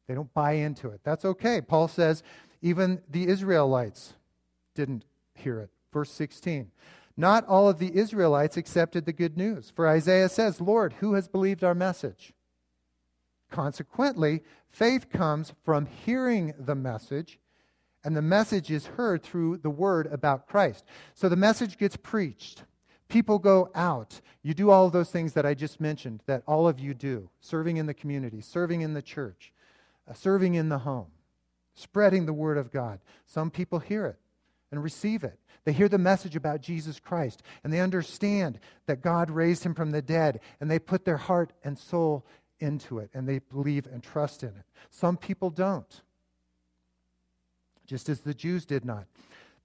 they 0.07 0.13
don't 0.13 0.33
buy 0.33 0.53
into 0.53 0.89
it. 0.89 1.01
That's 1.03 1.25
okay. 1.25 1.61
Paul 1.61 1.87
says 1.87 2.23
even 2.61 3.01
the 3.09 3.27
Israelites 3.27 4.13
didn't 4.75 5.05
hear 5.33 5.59
it. 5.59 5.69
Verse 5.91 6.11
16. 6.11 6.71
Not 7.17 7.45
all 7.47 7.67
of 7.67 7.79
the 7.79 7.95
Israelites 7.97 8.55
accepted 8.55 9.05
the 9.05 9.13
good 9.13 9.37
news. 9.37 9.71
For 9.75 9.87
Isaiah 9.87 10.29
says, 10.29 10.61
Lord, 10.61 10.93
who 10.99 11.15
has 11.15 11.27
believed 11.27 11.63
our 11.63 11.75
message? 11.75 12.33
Consequently, 13.51 14.41
faith 14.69 15.09
comes 15.09 15.53
from 15.63 15.85
hearing 15.85 16.53
the 16.57 16.75
message, 16.75 17.39
and 18.03 18.15
the 18.15 18.21
message 18.21 18.71
is 18.71 18.85
heard 18.85 19.21
through 19.21 19.57
the 19.57 19.69
word 19.69 20.07
about 20.07 20.47
Christ. 20.47 20.85
So 21.13 21.27
the 21.27 21.35
message 21.35 21.77
gets 21.77 21.97
preached. 21.97 22.63
People 23.09 23.39
go 23.39 23.71
out. 23.73 24.21
You 24.43 24.53
do 24.53 24.69
all 24.69 24.89
those 24.89 25.09
things 25.09 25.33
that 25.33 25.45
I 25.45 25.55
just 25.55 25.81
mentioned 25.81 26.21
that 26.27 26.43
all 26.47 26.67
of 26.67 26.79
you 26.79 26.93
do 26.93 27.29
serving 27.41 27.77
in 27.77 27.87
the 27.87 27.93
community, 27.93 28.39
serving 28.39 28.81
in 28.81 28.93
the 28.93 29.01
church, 29.01 29.51
uh, 30.07 30.13
serving 30.13 30.53
in 30.53 30.69
the 30.69 30.77
home, 30.77 31.07
spreading 31.73 32.27
the 32.27 32.33
word 32.33 32.57
of 32.57 32.71
God. 32.71 32.99
Some 33.25 33.49
people 33.49 33.79
hear 33.79 34.05
it 34.05 34.19
and 34.71 34.81
receive 34.83 35.23
it. 35.23 35.39
They 35.65 35.73
hear 35.73 35.89
the 35.89 35.97
message 35.97 36.35
about 36.35 36.61
Jesus 36.61 36.99
Christ 36.99 37.41
and 37.63 37.73
they 37.73 37.81
understand 37.81 38.59
that 38.85 39.01
God 39.01 39.31
raised 39.31 39.63
him 39.63 39.73
from 39.73 39.89
the 39.89 40.03
dead 40.03 40.39
and 40.61 40.69
they 40.69 40.79
put 40.79 41.03
their 41.03 41.17
heart 41.17 41.51
and 41.63 41.77
soul 41.77 42.25
into 42.59 42.99
it 42.99 43.09
and 43.15 43.27
they 43.27 43.39
believe 43.39 43.87
and 43.87 44.03
trust 44.03 44.43
in 44.43 44.49
it. 44.49 44.65
Some 44.91 45.17
people 45.17 45.49
don't, 45.49 46.01
just 47.87 48.07
as 48.07 48.21
the 48.21 48.35
Jews 48.35 48.65
did 48.65 48.85
not. 48.85 49.05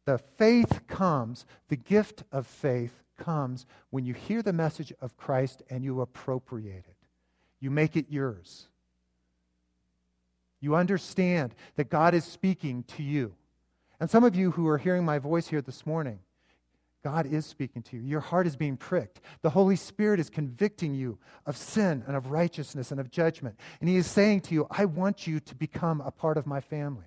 The 0.07 0.19
faith 0.19 0.87
comes, 0.87 1.47
the 1.69 1.77
gift 1.77 2.25
of 2.33 2.47
faith 2.47 3.04
comes 3.17 3.67
when 3.91 4.05
you 4.05 4.15
hear 4.15 4.43
the 4.43 4.53
message 4.53 4.93
of 5.01 5.17
Christ 5.17 5.63
and 5.71 5.85
you 5.85 6.01
appropriate 6.01 6.85
it. 6.89 6.97
You 7.61 7.71
make 7.71 7.97
it 7.97 8.07
yours. 8.09 8.69
You 10.61 10.75
understand 10.75 11.55
that 11.77 11.91
God 11.91 12.15
is 12.15 12.25
speaking 12.25 12.85
to 12.97 13.03
you. 13.03 13.35
And 14.01 14.11
some 14.11 14.25
of 14.25 14.35
you 14.35 14.51
who 14.51 14.67
are 14.69 14.79
hearing 14.79 15.05
my 15.05 15.19
voice 15.19 15.49
here 15.49 15.63
this 15.63 15.87
morning, 15.87 16.19
God 17.03 17.27
is 17.27 17.45
speaking 17.45 17.83
to 17.83 17.97
you. 17.97 18.03
Your 18.03 18.21
heart 18.21 18.47
is 18.47 18.57
being 18.57 18.79
pricked. 18.79 19.21
The 19.43 19.51
Holy 19.51 19.77
Spirit 19.77 20.21
is 20.21 20.31
convicting 20.31 20.95
you 20.95 21.19
of 21.45 21.57
sin 21.57 22.03
and 22.07 22.17
of 22.17 22.31
righteousness 22.31 22.91
and 22.91 22.99
of 22.99 23.11
judgment. 23.11 23.61
And 23.81 23.89
He 23.91 23.97
is 23.97 24.07
saying 24.07 24.41
to 24.43 24.55
you, 24.55 24.67
I 24.71 24.87
want 24.87 25.27
you 25.27 25.39
to 25.41 25.55
become 25.55 26.01
a 26.01 26.11
part 26.11 26.39
of 26.39 26.47
my 26.47 26.61
family. 26.61 27.05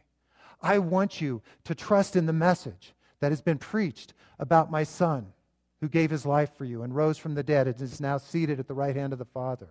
I 0.61 0.77
want 0.77 1.19
you 1.19 1.41
to 1.65 1.75
trust 1.75 2.15
in 2.15 2.27
the 2.27 2.33
message 2.33 2.93
that 3.19 3.31
has 3.31 3.41
been 3.41 3.57
preached 3.57 4.13
about 4.39 4.69
my 4.69 4.83
son 4.83 5.33
who 5.81 5.89
gave 5.89 6.09
his 6.09 6.25
life 6.25 6.55
for 6.55 6.65
you 6.65 6.83
and 6.83 6.95
rose 6.95 7.17
from 7.17 7.35
the 7.35 7.43
dead 7.43 7.67
and 7.67 7.79
is 7.81 8.01
now 8.01 8.17
seated 8.17 8.59
at 8.59 8.67
the 8.67 8.73
right 8.73 8.95
hand 8.95 9.13
of 9.13 9.19
the 9.19 9.25
Father. 9.25 9.69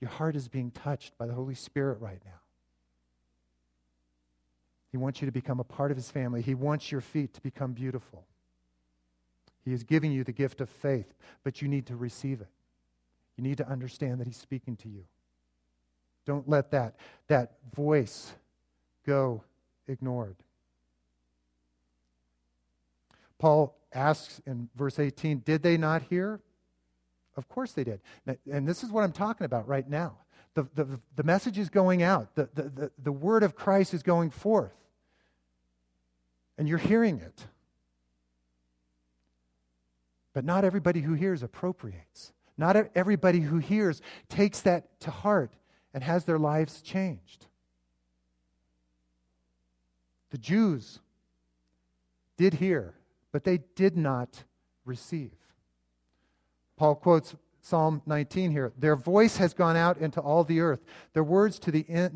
Your 0.00 0.10
heart 0.10 0.34
is 0.34 0.48
being 0.48 0.70
touched 0.72 1.16
by 1.16 1.26
the 1.26 1.34
Holy 1.34 1.54
Spirit 1.54 2.00
right 2.00 2.20
now. 2.24 2.40
He 4.90 4.98
wants 4.98 5.22
you 5.22 5.26
to 5.26 5.32
become 5.32 5.60
a 5.60 5.64
part 5.64 5.90
of 5.90 5.96
his 5.96 6.10
family. 6.10 6.42
He 6.42 6.54
wants 6.54 6.90
your 6.90 7.00
feet 7.00 7.32
to 7.34 7.40
become 7.40 7.72
beautiful. 7.72 8.24
He 9.64 9.72
is 9.72 9.84
giving 9.84 10.12
you 10.12 10.24
the 10.24 10.32
gift 10.32 10.60
of 10.60 10.68
faith, 10.68 11.14
but 11.44 11.62
you 11.62 11.68
need 11.68 11.86
to 11.86 11.96
receive 11.96 12.40
it. 12.40 12.50
You 13.36 13.44
need 13.44 13.58
to 13.58 13.68
understand 13.68 14.20
that 14.20 14.26
he's 14.26 14.36
speaking 14.36 14.76
to 14.78 14.88
you. 14.88 15.04
Don't 16.26 16.48
let 16.48 16.70
that, 16.72 16.96
that 17.28 17.52
voice 17.74 18.32
go 19.06 19.42
ignored. 19.88 20.36
Paul 23.42 23.76
asks 23.92 24.40
in 24.46 24.68
verse 24.76 25.00
18, 25.00 25.40
Did 25.40 25.64
they 25.64 25.76
not 25.76 26.02
hear? 26.02 26.38
Of 27.36 27.48
course 27.48 27.72
they 27.72 27.82
did. 27.82 28.00
And 28.48 28.68
this 28.68 28.84
is 28.84 28.90
what 28.90 29.02
I'm 29.02 29.10
talking 29.10 29.44
about 29.44 29.66
right 29.66 29.88
now. 29.90 30.18
The, 30.54 30.68
the, 30.76 31.00
the 31.16 31.24
message 31.24 31.58
is 31.58 31.68
going 31.68 32.04
out, 32.04 32.36
the, 32.36 32.48
the, 32.54 32.62
the, 32.62 32.90
the 33.02 33.10
word 33.10 33.42
of 33.42 33.56
Christ 33.56 33.94
is 33.94 34.04
going 34.04 34.30
forth. 34.30 34.76
And 36.56 36.68
you're 36.68 36.78
hearing 36.78 37.18
it. 37.18 37.44
But 40.34 40.44
not 40.44 40.64
everybody 40.64 41.00
who 41.00 41.14
hears 41.14 41.42
appropriates. 41.42 42.32
Not 42.56 42.76
everybody 42.94 43.40
who 43.40 43.58
hears 43.58 44.00
takes 44.28 44.60
that 44.60 45.00
to 45.00 45.10
heart 45.10 45.50
and 45.92 46.04
has 46.04 46.26
their 46.26 46.38
lives 46.38 46.80
changed. 46.80 47.46
The 50.30 50.38
Jews 50.38 51.00
did 52.36 52.54
hear, 52.54 52.94
but 53.32 53.44
they 53.44 53.60
did 53.74 53.96
not 53.96 54.44
receive. 54.84 55.32
Paul 56.76 56.94
quotes 56.94 57.34
Psalm 57.60 58.02
19 58.06 58.50
here. 58.50 58.72
Their 58.76 58.96
voice 58.96 59.36
has 59.36 59.54
gone 59.54 59.76
out 59.76 59.98
into 59.98 60.20
all 60.20 60.44
the 60.44 60.60
earth, 60.60 60.80
their 61.14 61.24
words 61.24 61.58
to 61.60 61.70
the, 61.70 62.10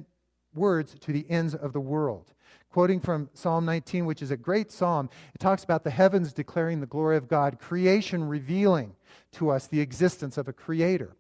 words 0.55 0.94
to 1.00 1.12
the 1.12 1.24
ends 1.31 1.55
of 1.55 1.72
the 1.72 1.81
world. 1.81 2.33
Quoting 2.70 3.00
from 3.00 3.31
Psalm 3.33 3.64
19, 3.64 4.05
which 4.05 4.22
is 4.22 4.31
a 4.31 4.37
great 4.37 4.70
psalm, 4.70 5.09
it 5.35 5.38
talks 5.38 5.64
about 5.64 5.85
the 5.85 5.90
heavens 5.90 6.33
declaring 6.33 6.81
the 6.81 6.87
glory 6.87 7.16
of 7.16 7.29
God, 7.29 7.59
creation 7.59 8.24
revealing 8.24 8.94
to 9.33 9.50
us 9.50 9.66
the 9.66 9.81
existence 9.81 10.37
of 10.37 10.48
a 10.48 10.52
creator. 10.52 11.16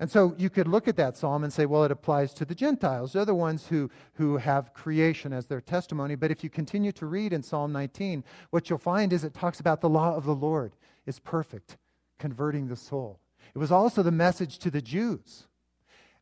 And 0.00 0.10
so 0.10 0.34
you 0.38 0.48
could 0.48 0.68
look 0.68 0.86
at 0.86 0.96
that 0.96 1.16
psalm 1.16 1.42
and 1.42 1.52
say, 1.52 1.66
well, 1.66 1.82
it 1.82 1.90
applies 1.90 2.32
to 2.34 2.44
the 2.44 2.54
Gentiles. 2.54 3.12
They're 3.12 3.24
the 3.24 3.34
ones 3.34 3.66
who, 3.66 3.90
who 4.14 4.36
have 4.36 4.72
creation 4.72 5.32
as 5.32 5.46
their 5.46 5.60
testimony. 5.60 6.14
But 6.14 6.30
if 6.30 6.44
you 6.44 6.50
continue 6.50 6.92
to 6.92 7.06
read 7.06 7.32
in 7.32 7.42
Psalm 7.42 7.72
19, 7.72 8.22
what 8.50 8.70
you'll 8.70 8.78
find 8.78 9.12
is 9.12 9.24
it 9.24 9.34
talks 9.34 9.58
about 9.58 9.80
the 9.80 9.88
law 9.88 10.14
of 10.14 10.24
the 10.24 10.34
Lord 10.34 10.76
is 11.04 11.18
perfect, 11.18 11.76
converting 12.18 12.68
the 12.68 12.76
soul. 12.76 13.18
It 13.54 13.58
was 13.58 13.72
also 13.72 14.04
the 14.04 14.12
message 14.12 14.58
to 14.58 14.70
the 14.70 14.82
Jews. 14.82 15.48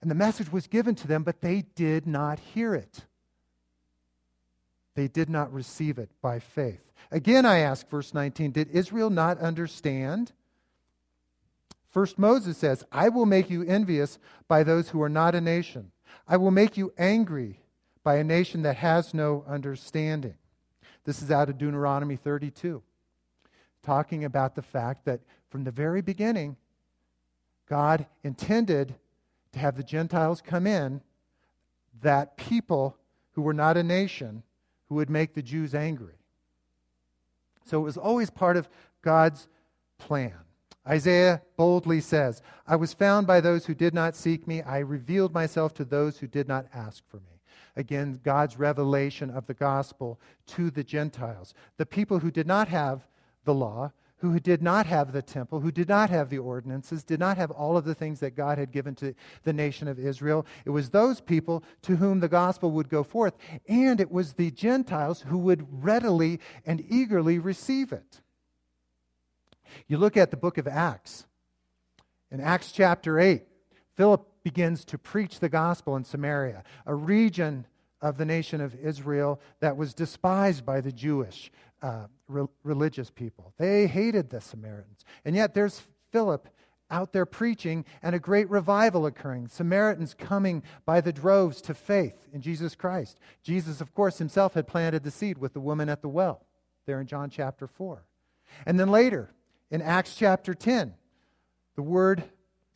And 0.00 0.10
the 0.10 0.14
message 0.14 0.50
was 0.50 0.66
given 0.66 0.94
to 0.96 1.06
them, 1.06 1.22
but 1.22 1.42
they 1.42 1.62
did 1.74 2.06
not 2.06 2.38
hear 2.38 2.74
it. 2.74 3.04
They 4.94 5.08
did 5.08 5.28
not 5.28 5.52
receive 5.52 5.98
it 5.98 6.10
by 6.22 6.38
faith. 6.38 6.80
Again, 7.10 7.44
I 7.44 7.58
ask, 7.58 7.88
verse 7.90 8.14
19, 8.14 8.52
did 8.52 8.70
Israel 8.70 9.10
not 9.10 9.38
understand? 9.38 10.32
First, 11.96 12.18
Moses 12.18 12.58
says, 12.58 12.84
I 12.92 13.08
will 13.08 13.24
make 13.24 13.48
you 13.48 13.62
envious 13.62 14.18
by 14.48 14.64
those 14.64 14.90
who 14.90 15.00
are 15.00 15.08
not 15.08 15.34
a 15.34 15.40
nation. 15.40 15.92
I 16.28 16.36
will 16.36 16.50
make 16.50 16.76
you 16.76 16.92
angry 16.98 17.62
by 18.04 18.16
a 18.16 18.22
nation 18.22 18.60
that 18.64 18.76
has 18.76 19.14
no 19.14 19.46
understanding. 19.48 20.34
This 21.04 21.22
is 21.22 21.30
out 21.30 21.48
of 21.48 21.56
Deuteronomy 21.56 22.16
32, 22.16 22.82
talking 23.82 24.26
about 24.26 24.54
the 24.54 24.60
fact 24.60 25.06
that 25.06 25.20
from 25.48 25.64
the 25.64 25.70
very 25.70 26.02
beginning, 26.02 26.58
God 27.66 28.04
intended 28.22 28.94
to 29.52 29.58
have 29.58 29.78
the 29.78 29.82
Gentiles 29.82 30.42
come 30.42 30.66
in, 30.66 31.00
that 32.02 32.36
people 32.36 32.98
who 33.32 33.40
were 33.40 33.54
not 33.54 33.78
a 33.78 33.82
nation 33.82 34.42
who 34.90 34.96
would 34.96 35.08
make 35.08 35.32
the 35.32 35.40
Jews 35.40 35.74
angry. 35.74 36.18
So 37.64 37.80
it 37.80 37.84
was 37.84 37.96
always 37.96 38.28
part 38.28 38.58
of 38.58 38.68
God's 39.00 39.48
plan. 39.96 40.34
Isaiah 40.86 41.42
boldly 41.56 42.00
says, 42.00 42.42
I 42.66 42.76
was 42.76 42.94
found 42.94 43.26
by 43.26 43.40
those 43.40 43.66
who 43.66 43.74
did 43.74 43.94
not 43.94 44.14
seek 44.14 44.46
me. 44.46 44.62
I 44.62 44.78
revealed 44.78 45.34
myself 45.34 45.74
to 45.74 45.84
those 45.84 46.18
who 46.18 46.26
did 46.26 46.46
not 46.46 46.66
ask 46.72 47.02
for 47.08 47.16
me. 47.16 47.40
Again, 47.76 48.20
God's 48.22 48.58
revelation 48.58 49.30
of 49.30 49.46
the 49.46 49.54
gospel 49.54 50.20
to 50.48 50.70
the 50.70 50.84
Gentiles. 50.84 51.54
The 51.76 51.86
people 51.86 52.20
who 52.20 52.30
did 52.30 52.46
not 52.46 52.68
have 52.68 53.06
the 53.44 53.54
law, 53.54 53.92
who 54.18 54.40
did 54.40 54.62
not 54.62 54.86
have 54.86 55.12
the 55.12 55.20
temple, 55.20 55.60
who 55.60 55.70
did 55.70 55.88
not 55.88 56.08
have 56.08 56.30
the 56.30 56.38
ordinances, 56.38 57.04
did 57.04 57.20
not 57.20 57.36
have 57.36 57.50
all 57.50 57.76
of 57.76 57.84
the 57.84 57.94
things 57.94 58.18
that 58.20 58.34
God 58.34 58.56
had 58.56 58.72
given 58.72 58.94
to 58.96 59.14
the 59.44 59.52
nation 59.52 59.88
of 59.88 59.98
Israel. 59.98 60.46
It 60.64 60.70
was 60.70 60.88
those 60.88 61.20
people 61.20 61.62
to 61.82 61.96
whom 61.96 62.20
the 62.20 62.28
gospel 62.28 62.70
would 62.72 62.88
go 62.88 63.02
forth, 63.02 63.34
and 63.68 64.00
it 64.00 64.10
was 64.10 64.32
the 64.32 64.50
Gentiles 64.52 65.20
who 65.28 65.36
would 65.38 65.66
readily 65.84 66.40
and 66.64 66.82
eagerly 66.88 67.38
receive 67.38 67.92
it. 67.92 68.22
You 69.88 69.98
look 69.98 70.16
at 70.16 70.30
the 70.30 70.36
book 70.36 70.58
of 70.58 70.66
Acts. 70.66 71.26
In 72.30 72.40
Acts 72.40 72.72
chapter 72.72 73.20
8, 73.20 73.42
Philip 73.94 74.26
begins 74.42 74.84
to 74.86 74.98
preach 74.98 75.38
the 75.38 75.48
gospel 75.48 75.96
in 75.96 76.04
Samaria, 76.04 76.64
a 76.86 76.94
region 76.94 77.66
of 78.00 78.18
the 78.18 78.24
nation 78.24 78.60
of 78.60 78.74
Israel 78.74 79.40
that 79.60 79.76
was 79.76 79.94
despised 79.94 80.66
by 80.66 80.80
the 80.80 80.92
Jewish 80.92 81.50
uh, 81.82 82.06
re- 82.28 82.46
religious 82.62 83.10
people. 83.10 83.54
They 83.58 83.86
hated 83.86 84.30
the 84.30 84.40
Samaritans. 84.40 85.04
And 85.24 85.36
yet 85.36 85.54
there's 85.54 85.82
Philip 86.10 86.48
out 86.90 87.12
there 87.12 87.26
preaching 87.26 87.84
and 88.02 88.14
a 88.14 88.20
great 88.20 88.48
revival 88.50 89.06
occurring. 89.06 89.48
Samaritans 89.48 90.14
coming 90.14 90.62
by 90.84 91.00
the 91.00 91.12
droves 91.12 91.60
to 91.62 91.74
faith 91.74 92.28
in 92.32 92.40
Jesus 92.40 92.74
Christ. 92.74 93.18
Jesus, 93.42 93.80
of 93.80 93.94
course, 93.94 94.18
himself 94.18 94.54
had 94.54 94.68
planted 94.68 95.02
the 95.02 95.10
seed 95.10 95.38
with 95.38 95.52
the 95.52 95.60
woman 95.60 95.88
at 95.88 96.02
the 96.02 96.08
well, 96.08 96.44
there 96.86 97.00
in 97.00 97.06
John 97.06 97.30
chapter 97.30 97.66
4. 97.66 98.04
And 98.64 98.78
then 98.78 98.88
later, 98.88 99.30
in 99.70 99.82
Acts 99.82 100.14
chapter 100.16 100.54
10, 100.54 100.94
the 101.74 101.82
word 101.82 102.24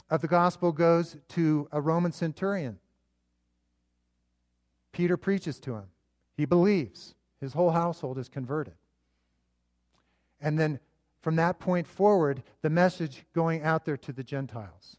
of 0.09 0.20
the 0.20 0.29
gospel 0.29 0.72
goes 0.72 1.16
to 1.29 1.68
a 1.72 1.81
Roman 1.81 2.12
centurion. 2.12 2.79
Peter 4.92 5.16
preaches 5.16 5.61
to 5.61 5.74
him. 5.74 5.85
He 6.37 6.44
believes. 6.44 7.14
His 7.40 7.53
whole 7.53 7.70
household 7.70 8.18
is 8.18 8.29
converted. 8.29 8.74
And 10.40 10.59
then 10.59 10.81
from 11.20 11.37
that 11.37 11.59
point 11.59 11.87
forward, 11.87 12.42
the 12.62 12.70
message 12.70 13.24
going 13.35 13.62
out 13.62 13.85
there 13.85 13.96
to 13.98 14.12
the 14.12 14.24
Gentiles. 14.24 14.96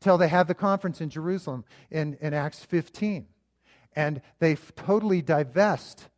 Till 0.00 0.18
they 0.18 0.28
have 0.28 0.46
the 0.46 0.54
conference 0.54 1.00
in 1.00 1.10
Jerusalem 1.10 1.64
in, 1.90 2.16
in 2.20 2.32
Acts 2.34 2.64
15. 2.64 3.26
And 3.94 4.20
they 4.38 4.56
totally 4.76 5.22
divest 5.22 6.08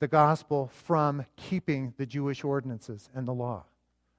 the 0.00 0.08
gospel 0.08 0.70
from 0.72 1.24
keeping 1.36 1.94
the 1.96 2.06
Jewish 2.06 2.44
ordinances 2.44 3.08
and 3.14 3.26
the 3.26 3.32
law. 3.32 3.64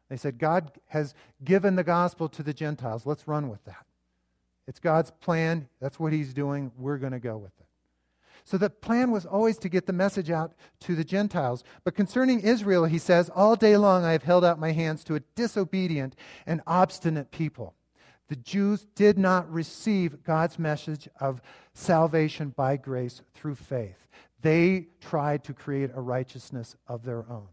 They 0.10 0.18
said, 0.18 0.38
God 0.38 0.72
has 0.88 1.14
given 1.44 1.76
the 1.76 1.84
gospel 1.84 2.30
to 2.30 2.44
the 2.44 2.54
Gentiles. 2.54 3.06
Let's 3.06 3.28
run 3.28 3.50
with 3.50 3.64
that. 3.66 3.86
It's 4.68 4.80
God's 4.80 5.12
plan. 5.12 5.68
That's 5.80 6.00
what 6.00 6.14
He's 6.14 6.34
doing. 6.34 6.72
We're 6.78 6.98
going 6.98 7.14
to 7.14 7.20
go 7.20 7.38
with 7.38 7.52
it. 7.60 7.66
So 8.44 8.60
the 8.60 8.70
plan 8.70 9.10
was 9.10 9.26
always 9.26 9.58
to 9.60 9.70
get 9.70 9.88
the 9.88 9.94
message 9.94 10.30
out 10.30 10.54
to 10.82 10.96
the 10.96 11.04
Gentiles. 11.04 11.64
But 11.84 11.96
concerning 11.96 12.42
Israel, 12.42 12.86
he 12.86 13.00
says, 13.00 13.32
All 13.34 13.56
day 13.56 13.76
long 13.76 14.06
I 14.06 14.12
have 14.12 14.24
held 14.24 14.46
out 14.46 14.60
my 14.60 14.72
hands 14.72 15.04
to 15.06 15.16
a 15.16 15.20
disobedient 15.36 16.16
and 16.46 16.62
obstinate 16.68 17.32
people. 17.32 17.74
The 18.28 18.36
Jews 18.36 18.86
did 18.96 19.18
not 19.18 19.52
receive 19.52 20.24
God's 20.24 20.60
message 20.60 21.10
of 21.20 21.42
salvation 21.74 22.50
by 22.50 22.78
grace 22.78 23.22
through 23.34 23.56
faith. 23.56 24.08
They 24.46 24.90
tried 25.02 25.44
to 25.46 25.56
create 25.56 25.90
a 25.96 26.00
righteousness 26.00 26.76
of 26.88 27.04
their 27.04 27.26
own, 27.32 27.48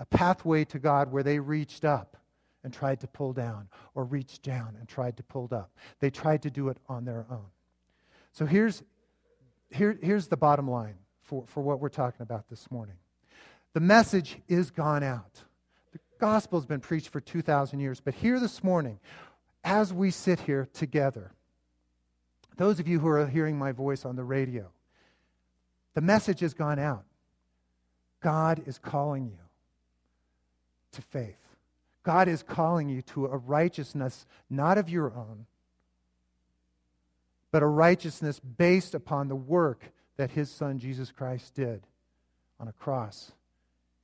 a 0.00 0.04
pathway 0.04 0.64
to 0.64 0.80
God 0.80 1.12
where 1.12 1.22
they 1.22 1.38
reached 1.38 1.84
up 1.84 2.16
and 2.64 2.72
tried 2.72 2.98
to 3.02 3.06
pull 3.06 3.32
down, 3.32 3.68
or 3.94 4.02
reached 4.02 4.42
down 4.42 4.74
and 4.80 4.88
tried 4.88 5.16
to 5.18 5.22
pull 5.22 5.48
up. 5.52 5.70
They 6.00 6.10
tried 6.10 6.42
to 6.42 6.50
do 6.50 6.70
it 6.70 6.78
on 6.88 7.04
their 7.04 7.24
own. 7.30 7.46
So 8.32 8.46
here's, 8.46 8.82
here, 9.70 9.96
here's 10.02 10.26
the 10.26 10.36
bottom 10.36 10.68
line 10.68 10.96
for, 11.22 11.44
for 11.46 11.62
what 11.62 11.78
we're 11.78 11.88
talking 11.88 12.22
about 12.22 12.48
this 12.48 12.68
morning 12.68 12.96
the 13.72 13.78
message 13.78 14.38
is 14.48 14.72
gone 14.72 15.04
out. 15.04 15.40
The 15.92 16.00
gospel's 16.18 16.66
been 16.66 16.80
preached 16.80 17.10
for 17.10 17.20
2,000 17.20 17.78
years, 17.78 18.00
but 18.00 18.14
here 18.14 18.40
this 18.40 18.64
morning, 18.64 18.98
as 19.62 19.92
we 19.92 20.10
sit 20.10 20.40
here 20.40 20.66
together, 20.72 21.30
those 22.56 22.80
of 22.80 22.88
you 22.88 22.98
who 22.98 23.06
are 23.06 23.28
hearing 23.28 23.56
my 23.56 23.70
voice 23.70 24.04
on 24.04 24.16
the 24.16 24.24
radio, 24.24 24.72
the 25.94 26.00
message 26.00 26.40
has 26.40 26.54
gone 26.54 26.78
out. 26.78 27.04
God 28.20 28.62
is 28.66 28.78
calling 28.78 29.26
you 29.26 29.38
to 30.92 31.02
faith. 31.02 31.36
God 32.02 32.28
is 32.28 32.42
calling 32.42 32.88
you 32.88 33.02
to 33.02 33.26
a 33.26 33.36
righteousness 33.36 34.26
not 34.48 34.78
of 34.78 34.88
your 34.88 35.12
own, 35.14 35.46
but 37.50 37.62
a 37.62 37.66
righteousness 37.66 38.40
based 38.40 38.94
upon 38.94 39.28
the 39.28 39.36
work 39.36 39.92
that 40.16 40.30
his 40.30 40.50
son 40.50 40.78
Jesus 40.78 41.10
Christ 41.10 41.54
did 41.54 41.82
on 42.58 42.68
a 42.68 42.72
cross 42.72 43.32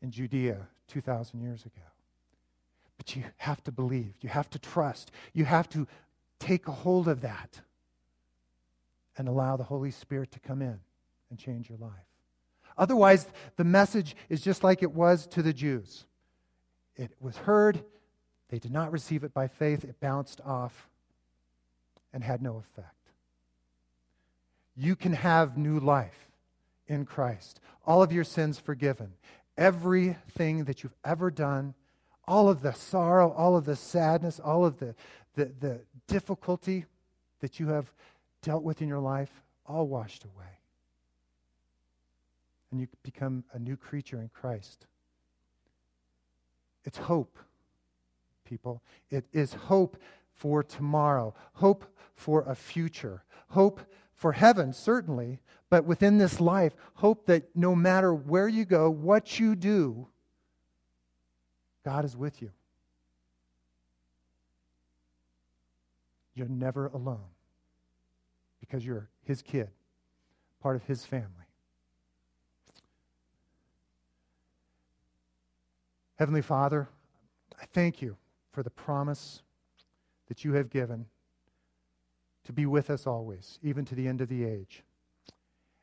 in 0.03 0.11
Judea 0.11 0.69
2,000 0.89 1.41
years 1.41 1.63
ago. 1.63 1.87
But 2.97 3.15
you 3.15 3.25
have 3.39 3.63
to 3.65 3.73
believe, 3.73 4.15
you 4.21 4.29
have 4.29 4.49
to 4.51 4.59
trust, 4.59 5.11
you 5.33 5.45
have 5.45 5.69
to 5.71 5.87
take 6.39 6.69
a 6.69 6.73
hold 6.73 7.09
of 7.09 7.21
that 7.23 7.61
and 9.19 9.29
allow 9.29 9.57
the 9.57 9.65
Holy 9.65 9.91
Spirit 9.91 10.33
to 10.33 10.41
come 10.41 10.63
in 10.63 10.81
and 11.31 11.39
change 11.39 11.69
your 11.69 11.79
life. 11.79 11.91
Otherwise, 12.79 13.27
the 13.57 13.65
message 13.65 14.15
is 14.29 14.41
just 14.41 14.63
like 14.63 14.83
it 14.83 14.93
was 14.93 15.27
to 15.29 15.43
the 15.43 15.53
Jews. 15.53 16.05
It 16.97 17.11
was 17.21 17.37
heard, 17.37 17.83
they 18.49 18.59
did 18.59 18.73
not 18.73 18.93
receive 18.93 19.25
it 19.25 19.35
by 19.35 19.49
faith, 19.49 19.85
it 19.85 20.01
bounced 20.01 20.41
off 20.45 20.89
and 22.13 22.23
had 22.23 22.43
no 22.43 22.57
effect. 22.57 22.93
You 24.77 24.95
can 24.95 25.13
have 25.15 25.57
new 25.57 25.81
life 25.81 26.31
in 26.87 27.05
Christ, 27.05 27.61
all 27.87 28.03
of 28.03 28.13
your 28.13 28.25
sins 28.25 28.59
forgiven, 28.59 29.13
everything 29.57 30.65
that 30.65 30.83
you've 30.83 30.95
ever 31.05 31.31
done, 31.31 31.75
all 32.29 32.49
of 32.49 32.61
the 32.61 32.73
sorrow, 32.73 33.33
all 33.33 33.57
of 33.57 33.65
the 33.65 33.77
sadness, 33.77 34.39
all 34.39 34.65
of 34.65 34.79
the, 34.79 34.95
the, 35.35 35.51
the 35.61 35.81
difficulty 36.07 36.85
that 37.41 37.59
you 37.59 37.69
have 37.69 37.91
dealt 38.43 38.63
with 38.63 38.83
in 38.83 38.89
your 38.89 39.01
life, 39.01 39.31
all 39.67 39.87
washed 39.87 40.25
away. 40.25 40.47
And 42.77 42.83
you 42.83 42.89
become 43.03 43.43
a 43.55 43.59
new 43.59 43.75
creature 43.75 44.21
in 44.21 44.29
Christ. 44.29 44.85
It's 46.85 46.99
hope, 46.99 47.39
people. 48.45 48.83
It 49.09 49.25
is 49.33 49.55
hope 49.55 49.97
for 50.35 50.63
tomorrow, 50.63 51.35
hope 51.55 51.87
for 52.15 52.43
a 52.43 52.55
future, 52.55 53.25
hope 53.49 53.81
for 54.13 54.33
heaven, 54.33 54.75
certainly, 54.75 55.41
but 55.71 55.87
within 55.87 56.19
this 56.19 56.39
life, 56.39 56.75
hope 56.97 57.25
that 57.25 57.45
no 57.57 57.75
matter 57.75 58.13
where 58.13 58.47
you 58.47 58.67
go, 58.67 58.91
what 58.91 59.41
you 59.41 59.57
do, 59.57 60.09
God 61.83 62.05
is 62.05 62.15
with 62.15 62.43
you. 62.43 62.51
You're 66.35 66.47
never 66.47 66.89
alone 66.89 67.25
because 68.61 68.85
you're 68.85 69.09
his 69.23 69.41
kid, 69.41 69.71
part 70.61 70.77
of 70.77 70.83
his 70.83 71.07
family. 71.07 71.46
Heavenly 76.17 76.43
Father, 76.43 76.89
I 77.61 77.67
thank 77.73 78.01
you 78.01 78.17
for 78.53 78.63
the 78.63 78.71
promise 78.71 79.43
that 80.29 80.45
you 80.45 80.55
have 80.55 80.71
given 80.71 81.07
to 82.45 82.53
be 82.53 82.65
with 82.65 82.91
us 82.91 83.07
always, 83.07 83.59
even 83.63 83.85
to 83.85 83.95
the 83.95 84.09
end 84.09 84.21
of 84.21 84.29
the 84.29 84.45
age. 84.45 84.83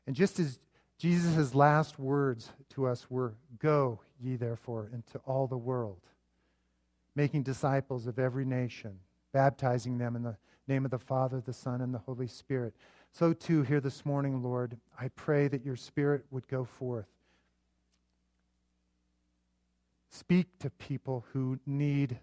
And 0.06 0.16
just 0.16 0.38
as 0.40 0.58
Jesus' 0.98 1.54
last 1.54 1.98
words 1.98 2.50
to 2.70 2.86
us 2.86 3.10
were, 3.10 3.34
Go 3.58 4.00
ye 4.20 4.36
therefore 4.36 4.90
into 4.92 5.18
all 5.26 5.46
the 5.46 5.56
world, 5.56 6.00
making 7.14 7.42
disciples 7.42 8.06
of 8.06 8.18
every 8.18 8.44
nation, 8.44 8.98
baptizing 9.32 9.98
them 9.98 10.16
in 10.16 10.22
the 10.22 10.36
name 10.66 10.84
of 10.84 10.90
the 10.90 10.98
Father, 10.98 11.40
the 11.40 11.52
Son, 11.52 11.80
and 11.80 11.94
the 11.94 11.98
Holy 11.98 12.26
Spirit. 12.26 12.74
So, 13.12 13.32
too, 13.32 13.62
here 13.62 13.80
this 13.80 14.04
morning, 14.04 14.42
Lord, 14.42 14.76
I 14.98 15.08
pray 15.08 15.46
that 15.48 15.64
your 15.64 15.76
Spirit 15.76 16.24
would 16.30 16.48
go 16.48 16.64
forth. 16.64 17.06
Speak 20.14 20.60
to 20.60 20.70
people 20.70 21.26
who 21.32 21.58
need 21.66 22.20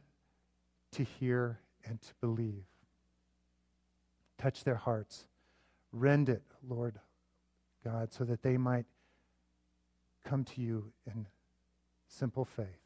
to 0.94 1.04
hear 1.04 1.60
and 1.84 2.02
to 2.02 2.14
believe. 2.22 2.64
Touch 4.38 4.64
their 4.64 4.78
hearts. 4.78 5.26
Rend 5.92 6.30
it, 6.30 6.42
Lord 6.66 7.02
God, 7.84 8.14
so 8.14 8.24
that 8.24 8.44
they 8.44 8.56
might 8.56 8.86
come 10.24 10.46
to 10.46 10.62
you 10.62 10.94
in 11.06 11.28
simple 12.08 12.46
faith. 12.46 12.80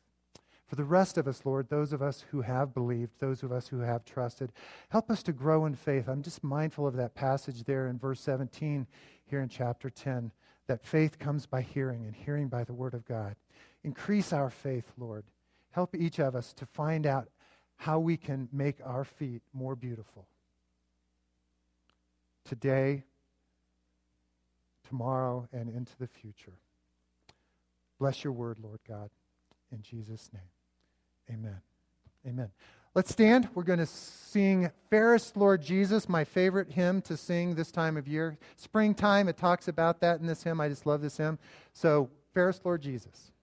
For 0.66 0.76
the 0.76 0.84
rest 0.84 1.20
of 1.20 1.28
us, 1.28 1.46
Lord, 1.46 1.70
those 1.70 1.94
of 1.94 2.02
us 2.02 2.26
who 2.32 2.42
have 2.42 2.74
believed, 2.74 3.20
those 3.20 3.44
of 3.44 3.52
us 3.52 3.68
who 3.68 3.82
have 3.82 4.06
trusted, 4.06 4.52
help 4.90 5.12
us 5.12 5.22
to 5.22 5.34
grow 5.34 5.68
in 5.68 5.76
faith. 5.76 6.10
I'm 6.10 6.24
just 6.24 6.44
mindful 6.44 6.88
of 6.88 6.96
that 6.96 7.14
passage 7.14 7.64
there 7.66 7.86
in 7.86 8.00
verse 8.00 8.22
17 8.22 8.88
here 9.28 9.42
in 9.42 9.50
chapter 9.50 9.92
10 9.92 10.32
that 10.68 10.84
faith 10.84 11.20
comes 11.20 11.46
by 11.46 11.62
hearing 11.62 12.06
and 12.06 12.16
hearing 12.16 12.48
by 12.48 12.64
the 12.64 12.74
word 12.74 12.94
of 12.94 13.06
God. 13.06 13.36
Increase 13.84 14.34
our 14.34 14.50
faith, 14.50 14.92
Lord. 14.98 15.24
Help 15.72 15.96
each 15.96 16.20
of 16.20 16.36
us 16.36 16.54
to 16.54 16.66
find 16.66 17.06
out 17.06 17.30
how 17.78 18.00
we 18.00 18.18
can 18.18 18.48
make 18.52 18.78
our 18.84 19.04
feet 19.04 19.42
more 19.54 19.76
beautiful. 19.76 20.26
Today, 22.46 23.04
tomorrow, 24.88 25.48
and 25.52 25.70
into 25.70 25.92
the 26.00 26.08
future. 26.08 26.54
Bless 28.00 28.24
your 28.24 28.34
word, 28.34 28.60
Lord 28.62 28.80
God, 28.88 29.10
in 29.72 29.82
Jesus' 29.82 30.30
name. 30.34 31.38
Amen. 31.38 31.62
Amen. 32.28 32.50
Let's 32.96 33.12
stand. 33.12 33.50
We're 33.54 33.64
going 33.64 33.80
to 33.80 33.86
sing 33.86 34.72
Fairest 34.90 35.36
Lord 35.36 35.62
Jesus, 35.62 36.08
my 36.08 36.24
favorite 36.24 36.72
hymn 36.72 37.02
to 37.02 37.18
sing 37.18 37.54
this 37.54 37.70
time 37.70 37.98
of 37.98 38.08
year. 38.08 38.38
Springtime, 38.56 39.28
it 39.28 39.36
talks 39.36 39.68
about 39.68 40.00
that 40.00 40.22
in 40.22 40.26
this 40.26 40.44
hymn. 40.44 40.62
I 40.62 40.70
just 40.70 40.86
love 40.86 41.02
this 41.02 41.18
hymn. 41.18 41.38
So, 41.74 42.10
Fairest 42.34 42.66
Lord 42.66 42.82
Jesus. 42.82 43.34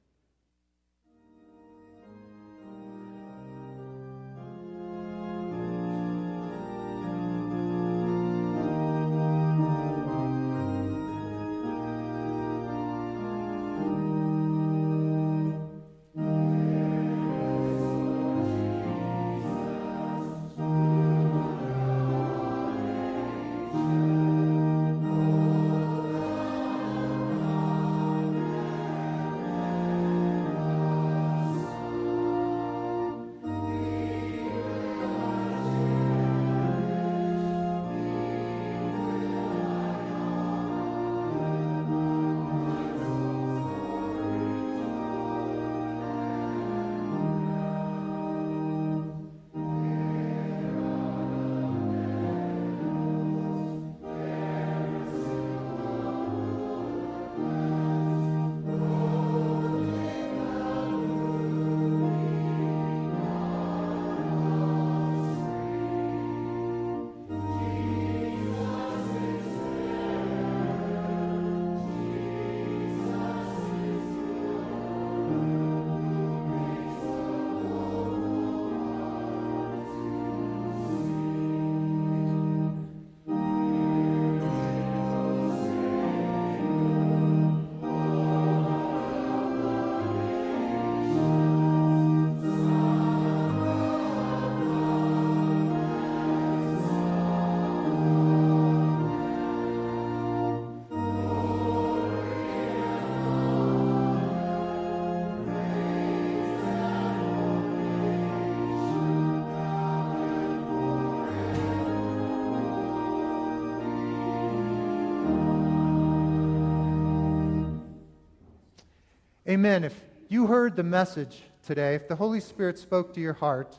Amen. 119.53 119.85
If 119.85 119.94
you 120.31 120.46
heard 120.46 120.77
the 120.77 120.83
message 120.83 121.42
today, 121.67 121.94
if 121.94 122.09
the 122.09 122.17
Holy 122.17 122.40
Spirit 122.40 122.79
spoke 122.79 123.13
to 123.13 123.21
your 123.21 123.35
heart, 123.35 123.79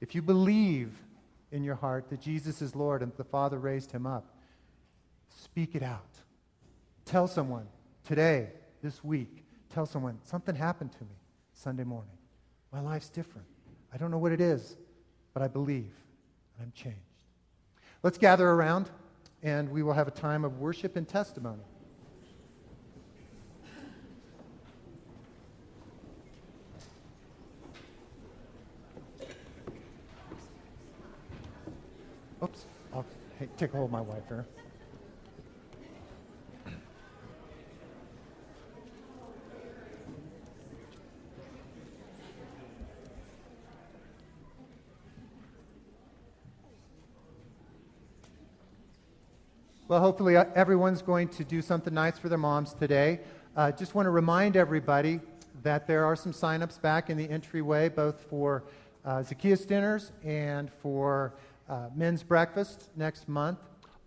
if 0.00 0.14
you 0.14 0.22
believe 0.22 0.92
in 1.50 1.64
your 1.64 1.74
heart 1.74 2.08
that 2.10 2.20
Jesus 2.20 2.62
is 2.62 2.76
Lord 2.76 3.02
and 3.02 3.10
the 3.16 3.24
Father 3.24 3.58
raised 3.58 3.90
him 3.90 4.06
up, 4.06 4.36
speak 5.36 5.74
it 5.74 5.82
out. 5.82 6.06
Tell 7.06 7.26
someone 7.26 7.66
today, 8.04 8.50
this 8.84 9.02
week, 9.02 9.44
tell 9.68 9.84
someone, 9.84 10.20
something 10.22 10.54
happened 10.54 10.92
to 10.92 11.02
me 11.02 11.16
Sunday 11.54 11.82
morning. 11.82 12.16
My 12.72 12.78
life's 12.78 13.08
different. 13.08 13.48
I 13.92 13.96
don't 13.96 14.12
know 14.12 14.18
what 14.18 14.30
it 14.30 14.40
is, 14.40 14.76
but 15.32 15.42
I 15.42 15.48
believe 15.48 15.90
and 16.56 16.66
I'm 16.66 16.72
changed. 16.72 17.00
Let's 18.04 18.16
gather 18.16 18.48
around 18.48 18.90
and 19.42 19.70
we 19.70 19.82
will 19.82 19.94
have 19.94 20.06
a 20.06 20.12
time 20.12 20.44
of 20.44 20.60
worship 20.60 20.94
and 20.94 21.08
testimony. 21.08 21.64
Oops, 32.42 32.64
I'll 32.92 33.06
take 33.56 33.72
hold 33.72 33.86
of 33.86 33.90
my 33.90 34.00
wife 34.00 34.22
here. 34.28 34.44
Well, 49.86 50.00
hopefully, 50.00 50.36
uh, 50.36 50.46
everyone's 50.54 51.02
going 51.02 51.28
to 51.28 51.44
do 51.44 51.62
something 51.62 51.94
nice 51.94 52.18
for 52.18 52.28
their 52.28 52.38
moms 52.38 52.74
today. 52.74 53.20
Uh, 53.54 53.70
just 53.70 53.94
want 53.94 54.06
to 54.06 54.10
remind 54.10 54.56
everybody 54.56 55.20
that 55.62 55.86
there 55.86 56.04
are 56.04 56.16
some 56.16 56.32
sign-ups 56.32 56.78
back 56.78 57.10
in 57.10 57.16
the 57.16 57.28
entryway, 57.30 57.90
both 57.90 58.22
for 58.22 58.64
uh, 59.04 59.22
Zacchaeus 59.22 59.64
dinners 59.64 60.10
and 60.24 60.70
for 60.82 61.34
uh, 61.68 61.88
men's 61.94 62.22
breakfast 62.22 62.90
next 62.96 63.28
month. 63.28 63.58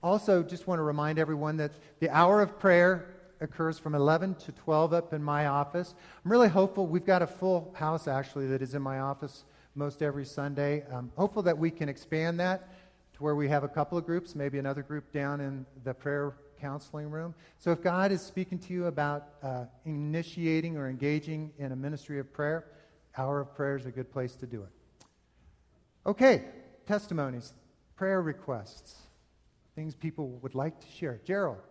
Also, 0.04 0.44
just 0.44 0.68
want 0.68 0.80
to 0.80 0.84
remind 0.84 1.20
everyone 1.20 1.58
that 1.58 1.72
the 2.00 2.10
hour 2.10 2.42
of 2.42 2.60
prayer 2.60 3.16
occurs 3.42 3.78
from 3.80 3.96
11 3.96 4.36
to 4.36 4.52
12 4.52 4.94
up 4.94 5.14
in 5.14 5.24
my 5.24 5.48
office. 5.48 5.96
I'm 6.24 6.32
really 6.32 6.50
hopeful. 6.50 6.88
We've 6.88 7.06
got 7.06 7.22
a 7.22 7.28
full 7.28 7.74
house, 7.78 8.08
actually, 8.08 8.48
that 8.48 8.62
is 8.62 8.74
in 8.74 8.82
my 8.82 9.00
office 9.00 9.46
most 9.76 10.02
every 10.02 10.26
Sunday. 10.26 10.84
I'm 10.92 11.12
hopeful 11.16 11.44
that 11.44 11.58
we 11.58 11.72
can 11.72 11.90
expand 11.90 12.40
that 12.40 12.70
to 13.14 13.24
where 13.24 13.36
we 13.36 13.48
have 13.50 13.64
a 13.64 13.68
couple 13.68 13.98
of 13.98 14.06
groups, 14.06 14.36
maybe 14.36 14.60
another 14.60 14.82
group 14.82 15.12
down 15.12 15.42
in 15.42 15.66
the 15.84 15.94
prayer 15.94 16.34
counseling 16.60 17.10
room. 17.10 17.36
So 17.60 17.72
if 17.72 17.82
God 17.82 18.12
is 18.12 18.22
speaking 18.22 18.58
to 18.60 18.74
you 18.74 18.86
about 18.86 19.28
uh, 19.44 19.66
initiating 19.86 20.78
or 20.78 20.90
engaging 20.90 21.52
in 21.60 21.72
a 21.72 21.76
ministry 21.76 22.20
of 22.20 22.32
prayer, 22.34 22.66
Hour 23.18 23.42
of 23.42 23.56
Prayer 23.56 23.78
is 23.78 23.86
a 23.86 23.92
good 23.92 24.12
place 24.12 24.36
to 24.36 24.46
do 24.46 24.62
it. 24.62 24.70
Okay, 26.06 26.44
testimonies, 26.88 27.54
prayer 27.96 28.22
requests, 28.22 28.96
things 29.76 29.94
people 29.94 30.30
would 30.42 30.56
like 30.56 30.80
to 30.80 30.88
share. 30.88 31.20
Gerald. 31.26 31.62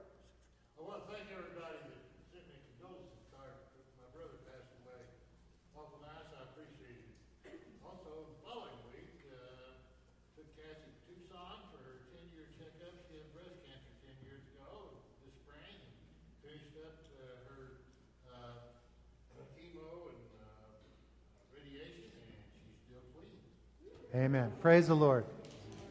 Amen. 24.16 24.50
Praise 24.62 24.86
the 24.88 24.94
Lord. 24.96 25.26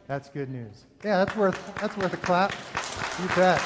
That's 0.08 0.28
good 0.28 0.50
news. 0.50 0.84
Yeah, 1.04 1.24
that's 1.24 1.36
worth 1.36 1.74
that's 1.76 1.96
worth 1.96 2.12
a 2.12 2.16
clap. 2.16 2.50
You 3.22 3.28
bet. 3.36 3.62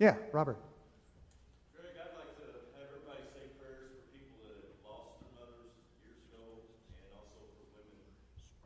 Yeah, 0.00 0.16
Robert. 0.32 0.58
Greg, 1.78 1.94
I'd 1.94 2.10
like 2.18 2.34
to 2.42 2.50
have 2.74 2.90
everybody 2.90 3.22
say 3.38 3.46
prayers 3.62 3.94
for 3.94 4.02
people 4.10 4.34
that 4.50 4.66
lost 4.82 5.22
their 5.22 5.30
mothers 5.38 5.70
years 6.02 6.18
ago, 6.26 6.58
and 6.98 7.06
also 7.14 7.38
for 7.54 7.70
women 7.70 8.02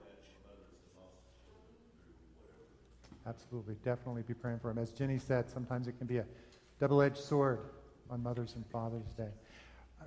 that 0.00 0.16
mothers 0.48 0.80
have 0.80 0.96
lost 0.96 1.20
children 1.44 1.76
through 2.08 2.16
whatever. 2.40 3.28
Absolutely, 3.28 3.76
definitely 3.84 4.24
be 4.24 4.32
praying 4.32 4.64
for 4.64 4.72
them. 4.72 4.80
As 4.80 4.96
Jenny 4.96 5.20
said, 5.20 5.52
sometimes 5.52 5.92
it 5.92 6.00
can 6.00 6.06
be 6.06 6.24
a 6.24 6.26
double-edged 6.80 7.20
sword 7.20 7.60
on 8.10 8.22
Mother's 8.22 8.54
and 8.54 8.64
Father's 8.66 9.08
Day. 9.16 9.30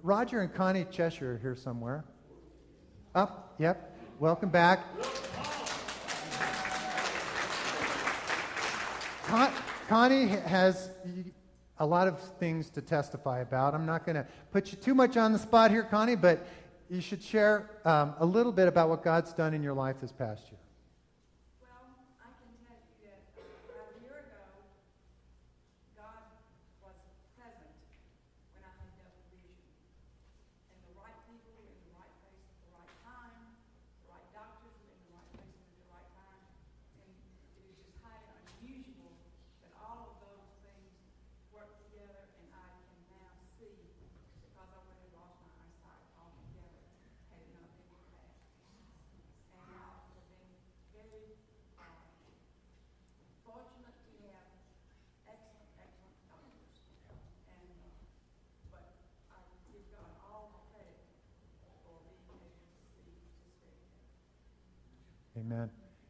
Roger 0.01 0.41
and 0.41 0.53
Connie 0.53 0.85
Cheshire 0.91 1.33
are 1.33 1.37
here 1.37 1.55
somewhere. 1.55 2.05
Up, 3.15 3.55
yep. 3.59 3.97
Welcome 4.19 4.49
back. 4.49 4.85
Con- 9.25 9.51
Connie 9.87 10.27
has 10.27 10.91
a 11.79 11.85
lot 11.85 12.07
of 12.07 12.19
things 12.39 12.69
to 12.71 12.81
testify 12.81 13.39
about. 13.39 13.73
I'm 13.73 13.85
not 13.85 14.05
going 14.05 14.15
to 14.15 14.25
put 14.51 14.71
you 14.71 14.77
too 14.77 14.93
much 14.93 15.17
on 15.17 15.33
the 15.33 15.39
spot 15.39 15.71
here, 15.71 15.83
Connie, 15.83 16.15
but 16.15 16.45
you 16.89 17.01
should 17.01 17.21
share 17.21 17.69
um, 17.85 18.13
a 18.19 18.25
little 18.25 18.51
bit 18.51 18.67
about 18.67 18.89
what 18.89 19.03
God's 19.03 19.33
done 19.33 19.53
in 19.53 19.63
your 19.63 19.73
life 19.73 19.97
this 20.01 20.11
past 20.11 20.43
year. 20.51 20.59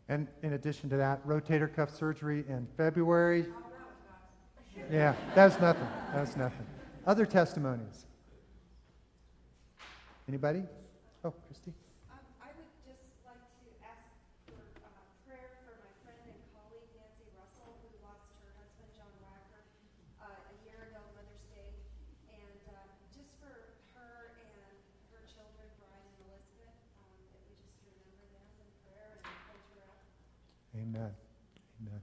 And 0.10 0.28
in 0.42 0.54
addition 0.54 0.90
to 0.90 0.98
that, 0.98 1.26
rotator 1.26 1.74
cuff 1.74 1.96
surgery 1.96 2.44
in 2.50 2.68
February. 2.76 3.46
Yeah, 4.92 5.14
that's 5.36 5.60
nothing. 5.62 5.88
That's 6.14 6.36
nothing. 6.36 6.66
Other 7.06 7.28
testimonies. 7.28 8.08
Anybody? 10.28 10.64
Oh, 11.24 11.32
Christy. 11.48 11.74
Amen. 30.80 31.12
Amen. 31.82 32.02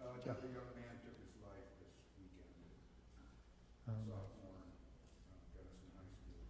Uh, 0.00 0.16
another 0.24 0.48
young 0.50 0.72
man 0.72 0.98
took 1.04 1.14
his 1.20 1.36
life 1.44 1.68
this 1.78 1.94
weekend. 2.16 2.50
Um, 3.86 4.08
Sophomore, 4.08 4.66
uh, 5.28 5.36
Gunnison 5.52 5.92
High 5.94 6.08
School. 6.16 6.48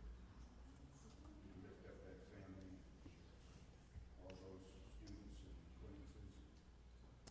We 1.53 1.69
lift 1.69 1.85
up 1.91 1.99
that 2.07 2.23
family, 2.33 2.71
all 4.25 4.31
those 4.41 4.63
students 5.05 5.43
and 5.43 5.59
acquaintances. 5.59 6.33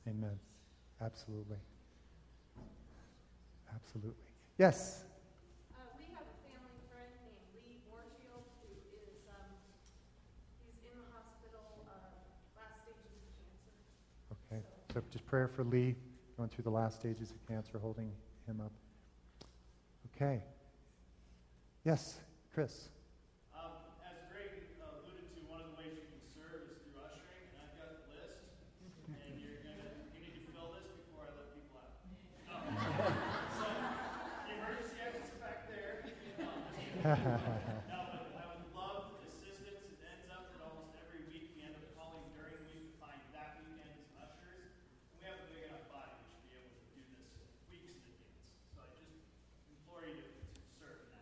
Amen. 0.04 0.38
Absolutely. 1.08 1.56
Absolutely. 3.74 4.28
Yes. 4.58 5.06
Uh 5.72 5.78
we 5.98 6.04
have 6.12 6.28
a 6.28 6.38
family 6.44 6.76
friend 6.92 7.08
named 7.24 7.40
Lee 7.64 7.80
Warfield 7.88 8.44
who 8.60 8.76
is 9.08 9.24
um 9.32 9.56
he's 10.60 10.76
in 10.84 11.00
the 11.00 11.08
hospital 11.16 11.64
uh 11.88 12.60
last 12.60 12.84
stages 12.84 13.08
of 13.08 13.24
cancer. 13.64 14.04
Okay. 14.52 14.62
So 14.92 15.00
just 15.16 15.26
prayer 15.26 15.48
for 15.48 15.64
Lee 15.64 15.96
going 16.36 16.50
through 16.50 16.68
the 16.68 16.76
last 16.76 17.00
stages 17.00 17.32
of 17.32 17.40
cancer, 17.48 17.80
holding 17.80 18.12
him 18.46 18.60
up. 18.60 18.74
Okay. 20.14 20.44
Yes, 21.86 22.20
Chris. 22.54 22.90
Um, 23.56 23.72
as 24.04 24.20
Greg 24.28 24.52
uh, 24.84 25.00
alluded 25.00 25.24
to, 25.24 25.40
one 25.48 25.64
of 25.64 25.72
the 25.72 25.76
ways 25.80 25.96
you 25.96 26.04
can 26.12 26.20
serve 26.36 26.68
is 26.68 26.84
through 26.84 27.00
ushering, 27.00 27.48
and 27.48 27.56
I've 27.64 27.74
got 27.80 27.96
the 27.96 28.12
list, 28.12 28.44
and 28.84 29.40
you're 29.40 29.62
gonna 29.64 29.88
you 30.14 30.20
need 30.26 30.36
to 30.36 30.44
fill 30.52 30.68
this 30.76 30.90
before 31.00 31.24
I 31.26 31.32
let 31.38 31.48
people 31.56 31.78
out. 31.80 31.96
so 33.56 33.66
the 33.72 34.52
emergency 34.58 34.98
exit's 35.00 35.32
back 35.40 35.70
there. 35.72 36.04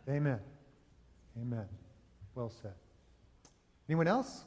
Amen. 0.07 0.39
Amen. 1.41 1.65
Well 2.35 2.51
said. 2.61 2.73
Anyone 3.89 4.07
else? 4.07 4.45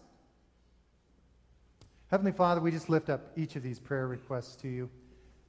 Heavenly 2.10 2.32
Father, 2.32 2.60
we 2.60 2.70
just 2.70 2.88
lift 2.88 3.10
up 3.10 3.32
each 3.36 3.54
of 3.54 3.62
these 3.62 3.78
prayer 3.78 4.06
requests 4.06 4.56
to 4.56 4.68
you. 4.68 4.88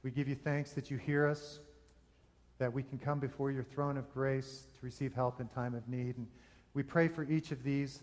We 0.02 0.10
give 0.10 0.28
you 0.28 0.34
thanks 0.34 0.72
that 0.72 0.90
you 0.90 0.98
hear 0.98 1.26
us, 1.26 1.60
that 2.60 2.72
we 2.72 2.82
can 2.82 2.98
come 2.98 3.18
before 3.18 3.50
your 3.50 3.64
throne 3.64 3.96
of 3.96 4.12
grace 4.12 4.64
to 4.78 4.84
receive 4.84 5.14
help 5.14 5.40
in 5.40 5.48
time 5.48 5.74
of 5.74 5.88
need. 5.88 6.18
And 6.18 6.26
we 6.74 6.82
pray 6.82 7.08
for 7.08 7.24
each 7.24 7.52
of 7.52 7.64
these 7.64 8.02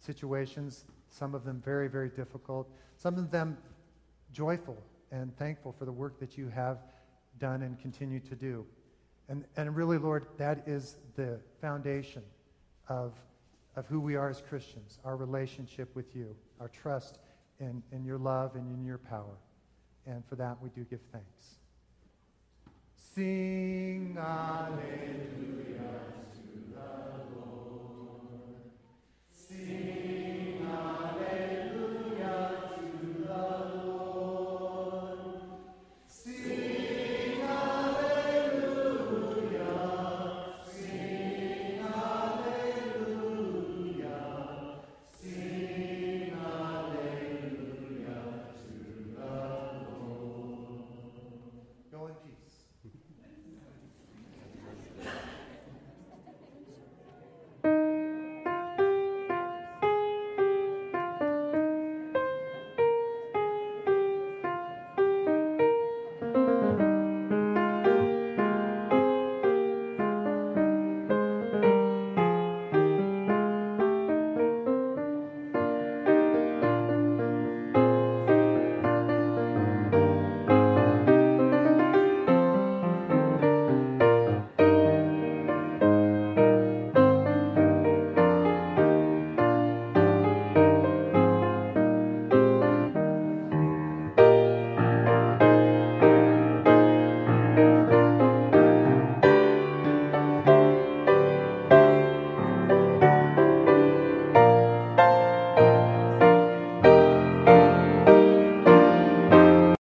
situations, 0.00 0.86
some 1.10 1.34
of 1.34 1.44
them 1.44 1.62
very, 1.62 1.86
very 1.86 2.08
difficult, 2.08 2.66
some 2.96 3.18
of 3.18 3.30
them 3.30 3.58
joyful 4.32 4.78
and 5.12 5.36
thankful 5.36 5.74
for 5.78 5.84
the 5.84 5.92
work 5.92 6.18
that 6.18 6.38
you 6.38 6.48
have 6.48 6.78
done 7.38 7.60
and 7.60 7.78
continue 7.78 8.20
to 8.20 8.34
do. 8.34 8.64
And, 9.28 9.44
and 9.58 9.76
really, 9.76 9.98
Lord, 9.98 10.26
that 10.38 10.66
is 10.66 10.96
the 11.14 11.38
foundation 11.60 12.22
of, 12.88 13.12
of 13.76 13.86
who 13.86 14.00
we 14.00 14.16
are 14.16 14.30
as 14.30 14.40
Christians, 14.48 14.98
our 15.04 15.16
relationship 15.16 15.94
with 15.94 16.16
you, 16.16 16.34
our 16.58 16.68
trust 16.68 17.18
in, 17.60 17.82
in 17.92 18.02
your 18.06 18.18
love 18.18 18.54
and 18.54 18.74
in 18.74 18.82
your 18.86 18.98
power. 18.98 19.36
And 20.06 20.24
for 20.24 20.36
that, 20.36 20.56
we 20.62 20.70
do 20.70 20.86
give 20.88 21.00
thanks. 21.12 21.58
Sing 23.18 24.14
hallelujah 24.14 24.78
to 26.30 26.46
the 26.70 26.90
Lord. 27.34 28.70
Sing 29.32 29.97